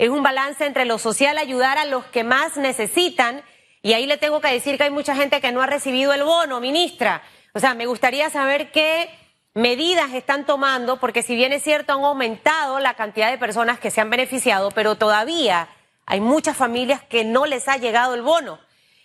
es 0.00 0.08
un 0.08 0.22
balance 0.22 0.64
entre 0.64 0.86
lo 0.86 0.96
social, 0.96 1.36
ayudar 1.36 1.76
a 1.76 1.84
los 1.84 2.06
que 2.06 2.24
más 2.24 2.56
necesitan. 2.56 3.42
Y 3.82 3.92
ahí 3.92 4.06
le 4.06 4.16
tengo 4.16 4.40
que 4.40 4.48
decir 4.48 4.78
que 4.78 4.84
hay 4.84 4.90
mucha 4.90 5.14
gente 5.14 5.42
que 5.42 5.52
no 5.52 5.60
ha 5.60 5.66
recibido 5.66 6.14
el 6.14 6.24
bono, 6.24 6.58
ministra. 6.58 7.20
O 7.52 7.60
sea, 7.60 7.74
me 7.74 7.84
gustaría 7.84 8.30
saber 8.30 8.72
qué 8.72 9.10
medidas 9.52 10.14
están 10.14 10.46
tomando, 10.46 10.98
porque 10.98 11.22
si 11.22 11.36
bien 11.36 11.52
es 11.52 11.62
cierto, 11.62 11.92
han 11.92 12.02
aumentado 12.02 12.80
la 12.80 12.94
cantidad 12.94 13.30
de 13.30 13.36
personas 13.36 13.78
que 13.78 13.90
se 13.90 14.00
han 14.00 14.08
beneficiado, 14.08 14.70
pero 14.70 14.94
todavía 14.94 15.68
hay 16.06 16.22
muchas 16.22 16.56
familias 16.56 17.02
que 17.02 17.26
no 17.26 17.44
les 17.44 17.68
ha 17.68 17.76
llegado 17.76 18.14
el 18.14 18.22
bono. 18.22 18.58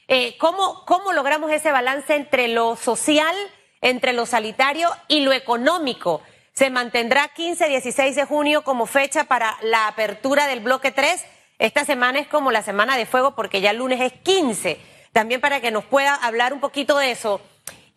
Eh, 0.07 0.37
¿cómo, 0.37 0.85
¿Cómo 0.85 1.11
logramos 1.11 1.51
ese 1.51 1.73
balance 1.73 2.15
entre 2.15 2.47
lo 2.47 2.77
social, 2.77 3.35
entre 3.81 4.13
lo 4.13 4.25
sanitario 4.25 4.89
y 5.09 5.19
lo 5.19 5.33
económico? 5.33 6.21
¿Se 6.57 6.69
mantendrá 6.69 7.27
15, 7.27 7.67
16 7.67 8.15
de 8.15 8.23
junio 8.23 8.63
como 8.63 8.85
fecha 8.85 9.25
para 9.25 9.57
la 9.61 9.89
apertura 9.89 10.47
del 10.47 10.61
bloque 10.61 10.89
3? 10.89 11.25
Esta 11.59 11.83
semana 11.83 12.19
es 12.19 12.27
como 12.27 12.49
la 12.49 12.61
semana 12.61 12.95
de 12.95 13.05
fuego 13.05 13.35
porque 13.35 13.59
ya 13.59 13.71
el 13.71 13.77
lunes 13.79 13.99
es 13.99 14.13
15. 14.13 14.79
También 15.11 15.41
para 15.41 15.59
que 15.59 15.71
nos 15.71 15.83
pueda 15.83 16.15
hablar 16.15 16.53
un 16.53 16.61
poquito 16.61 16.97
de 16.97 17.11
eso 17.11 17.41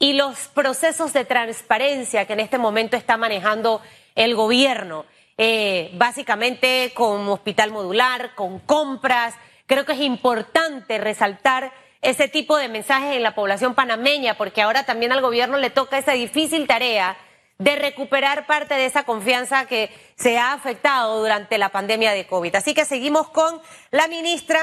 y 0.01 0.15
los 0.15 0.49
procesos 0.49 1.13
de 1.13 1.25
transparencia 1.25 2.27
que 2.27 2.33
en 2.33 2.41
este 2.41 2.59
momento 2.59 2.97
está 2.97 3.17
manejando 3.17 3.81
el 4.17 4.35
gobierno, 4.35 5.07
eh, 5.37 5.93
básicamente 5.95 6.91
con 6.97 7.29
hospital 7.29 7.71
modular, 7.71 8.35
con 8.35 8.59
compras. 8.59 9.37
Creo 9.67 9.85
que 9.85 9.93
es 9.93 10.01
importante 10.01 10.99
resaltar 10.99 11.73
ese 12.03 12.27
tipo 12.27 12.57
de 12.57 12.69
mensajes 12.69 13.15
en 13.15 13.23
la 13.23 13.37
población 13.37 13.77
panameña, 13.77 14.35
porque 14.35 14.63
ahora 14.63 14.85
también 14.85 15.13
al 15.13 15.21
gobierno 15.21 15.59
le 15.59 15.71
toca 15.71 15.97
esa 15.97 16.13
difícil 16.13 16.67
tarea 16.67 17.17
de 17.59 17.77
recuperar 17.77 18.47
parte 18.47 18.75
de 18.75 18.87
esa 18.87 19.05
confianza 19.05 19.67
que 19.67 19.91
se 20.17 20.39
ha 20.39 20.53
afectado 20.53 21.21
durante 21.21 21.59
la 21.59 21.71
pandemia 21.71 22.13
de 22.13 22.27
COVID. 22.27 22.55
Así 22.55 22.73
que 22.73 22.85
seguimos 22.85 23.29
con 23.29 23.61
la 23.91 24.07
ministra 24.07 24.61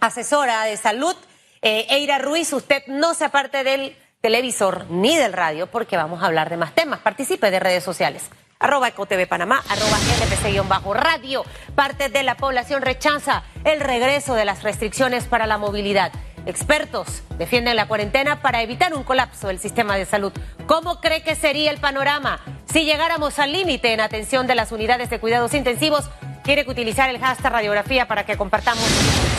asesora 0.00 0.64
de 0.64 0.76
salud, 0.76 1.16
eh, 1.62 1.86
Eira 1.90 2.18
Ruiz. 2.18 2.52
Usted 2.52 2.82
no 2.88 3.14
se 3.14 3.24
aparte 3.24 3.64
del 3.64 3.96
televisor 4.20 4.86
ni 4.90 5.16
del 5.16 5.32
radio 5.32 5.66
porque 5.68 5.96
vamos 5.96 6.22
a 6.22 6.26
hablar 6.26 6.50
de 6.50 6.58
más 6.58 6.74
temas. 6.74 7.00
Participe 7.00 7.50
de 7.50 7.60
redes 7.60 7.84
sociales 7.84 8.30
arroba 8.58 8.88
EcoTV 8.88 9.26
Panamá, 9.26 9.62
arroba 9.68 9.98
NPC-radio. 10.20 11.44
Parte 11.74 12.08
de 12.08 12.22
la 12.22 12.36
población 12.36 12.82
rechaza 12.82 13.44
el 13.64 13.80
regreso 13.80 14.34
de 14.34 14.44
las 14.44 14.62
restricciones 14.62 15.24
para 15.24 15.46
la 15.46 15.58
movilidad. 15.58 16.12
Expertos 16.46 17.22
defienden 17.38 17.76
la 17.76 17.86
cuarentena 17.86 18.40
para 18.42 18.62
evitar 18.62 18.94
un 18.94 19.04
colapso 19.04 19.48
del 19.48 19.58
sistema 19.58 19.96
de 19.96 20.04
salud. 20.04 20.32
¿Cómo 20.66 21.00
cree 21.00 21.22
que 21.22 21.34
sería 21.34 21.70
el 21.70 21.78
panorama 21.78 22.40
si 22.72 22.84
llegáramos 22.84 23.38
al 23.38 23.52
límite 23.52 23.92
en 23.92 24.00
atención 24.00 24.46
de 24.46 24.54
las 24.54 24.72
unidades 24.72 25.10
de 25.10 25.20
cuidados 25.20 25.54
intensivos? 25.54 26.08
Quiere 26.42 26.64
que 26.64 26.70
utilizar 26.70 27.10
el 27.10 27.18
hashtag 27.18 27.52
radiografía 27.52 28.08
para 28.08 28.24
que 28.24 28.36
compartamos 28.36 28.84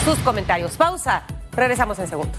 sus 0.04 0.18
comentarios. 0.20 0.76
Pausa. 0.76 1.24
Regresamos 1.52 1.98
en 1.98 2.06
segundos. 2.08 2.38